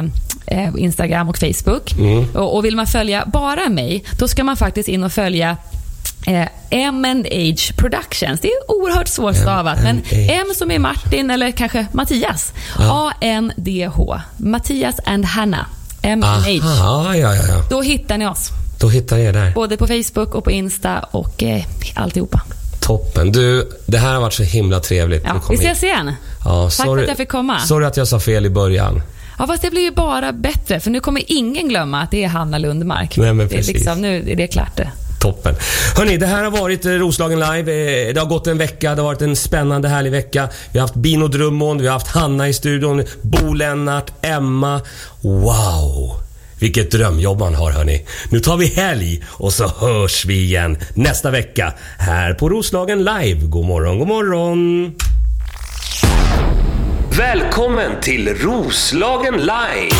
eh, 0.63 0.69
Instagram 0.77 1.29
och 1.29 1.37
Facebook. 1.37 1.91
Mm. 1.93 2.25
Och, 2.35 2.55
och 2.55 2.65
vill 2.65 2.75
man 2.75 2.87
följa 2.87 3.23
bara 3.33 3.69
mig, 3.69 4.03
då 4.19 4.27
ska 4.27 4.43
man 4.43 4.57
faktiskt 4.57 4.89
in 4.89 5.03
och 5.03 5.11
följa 5.11 5.57
Eh, 6.27 6.47
M&H 6.69 7.73
Productions. 7.77 8.39
Det 8.41 8.47
är 8.47 8.71
oerhört 8.71 9.07
svårstavat, 9.07 9.77
men. 9.83 10.01
M 10.11 10.47
som 10.55 10.71
är 10.71 10.79
Martin 10.79 11.29
eller 11.29 11.51
kanske 11.51 11.87
Mattias. 11.91 12.53
A-N-D-H. 12.77 14.19
Mattias 14.37 14.95
and 15.05 15.25
Hanna. 15.25 15.65
M&H. 16.01 16.67
Aha, 16.67 17.15
ja, 17.15 17.35
ja, 17.35 17.43
ja. 17.49 17.63
Då 17.69 17.81
hittar 17.81 18.17
ni 18.17 18.27
oss. 18.27 18.49
Då 18.79 18.89
hittar 18.89 19.17
jag 19.17 19.33
där. 19.33 19.51
Både 19.51 19.77
på 19.77 19.87
Facebook 19.87 20.35
och 20.35 20.43
på 20.43 20.51
Insta 20.51 20.99
och 20.99 21.43
eh, 21.43 21.63
alltihopa. 21.95 22.41
Toppen. 22.81 23.31
Du, 23.31 23.71
det 23.85 23.97
här 23.97 24.13
har 24.13 24.21
varit 24.21 24.33
så 24.33 24.43
himla 24.43 24.79
trevligt. 24.79 25.23
Ja, 25.25 25.41
vi 25.49 25.55
hit. 25.55 25.63
ses 25.65 25.83
igen. 25.83 26.13
Ja, 26.45 26.69
Tack 26.77 26.85
för 26.85 26.97
att 26.97 27.07
jag 27.07 27.17
fick 27.17 27.29
komma. 27.29 27.59
Sorry 27.59 27.85
att 27.85 27.97
jag 27.97 28.07
sa 28.07 28.19
fel 28.19 28.45
i 28.45 28.49
början. 28.49 29.01
Ja, 29.39 29.47
fast 29.47 29.61
det 29.61 29.69
blir 29.69 29.81
ju 29.81 29.91
bara 29.91 30.31
bättre, 30.31 30.79
för 30.79 30.91
nu 30.91 30.99
kommer 30.99 31.23
ingen 31.27 31.69
glömma 31.69 32.01
att 32.01 32.11
det 32.11 32.23
är 32.23 32.27
Hanna 32.27 32.57
Lundmark. 32.57 33.17
Nej, 33.17 33.33
men 33.33 33.47
det 33.47 33.53
är 33.53 33.57
precis. 33.57 33.73
liksom, 33.73 34.01
nu 34.01 34.31
är 34.31 34.35
det 34.35 34.47
klart. 34.47 34.79
Toppen. 35.23 35.55
Hörni, 35.97 36.17
det 36.17 36.25
här 36.25 36.43
har 36.43 36.51
varit 36.51 36.85
eh, 36.85 36.91
Roslagen 36.91 37.39
live. 37.39 37.59
Eh, 38.07 38.13
det 38.13 38.19
har 38.19 38.27
gått 38.27 38.47
en 38.47 38.57
vecka. 38.57 38.95
Det 38.95 39.01
har 39.01 39.09
varit 39.09 39.21
en 39.21 39.35
spännande, 39.35 39.87
härlig 39.87 40.11
vecka. 40.11 40.49
Vi 40.71 40.79
har 40.79 40.87
haft 40.87 40.95
Bino 40.95 41.27
Drummond, 41.27 41.81
vi 41.81 41.87
har 41.87 41.93
haft 41.93 42.07
Hanna 42.07 42.49
i 42.49 42.53
studion, 42.53 43.03
Bo 43.21 43.53
Lennart, 43.53 44.11
Emma. 44.21 44.81
Wow! 45.21 46.15
Vilket 46.59 46.91
drömjobb 46.91 47.39
man 47.39 47.55
har 47.55 47.71
hörni. 47.71 48.05
Nu 48.29 48.39
tar 48.39 48.57
vi 48.57 48.65
helg 48.65 49.23
och 49.27 49.53
så 49.53 49.67
hörs 49.67 50.25
vi 50.25 50.43
igen 50.43 50.77
nästa 50.93 51.31
vecka 51.31 51.73
här 51.99 52.33
på 52.33 52.49
Roslagen 52.49 52.99
live. 52.99 53.39
God 53.41 53.65
morgon, 53.65 53.99
god 53.99 54.07
morgon! 54.07 54.93
Välkommen 57.17 57.91
till 58.01 58.35
Roslagen 58.35 59.37
Live! 59.37 59.95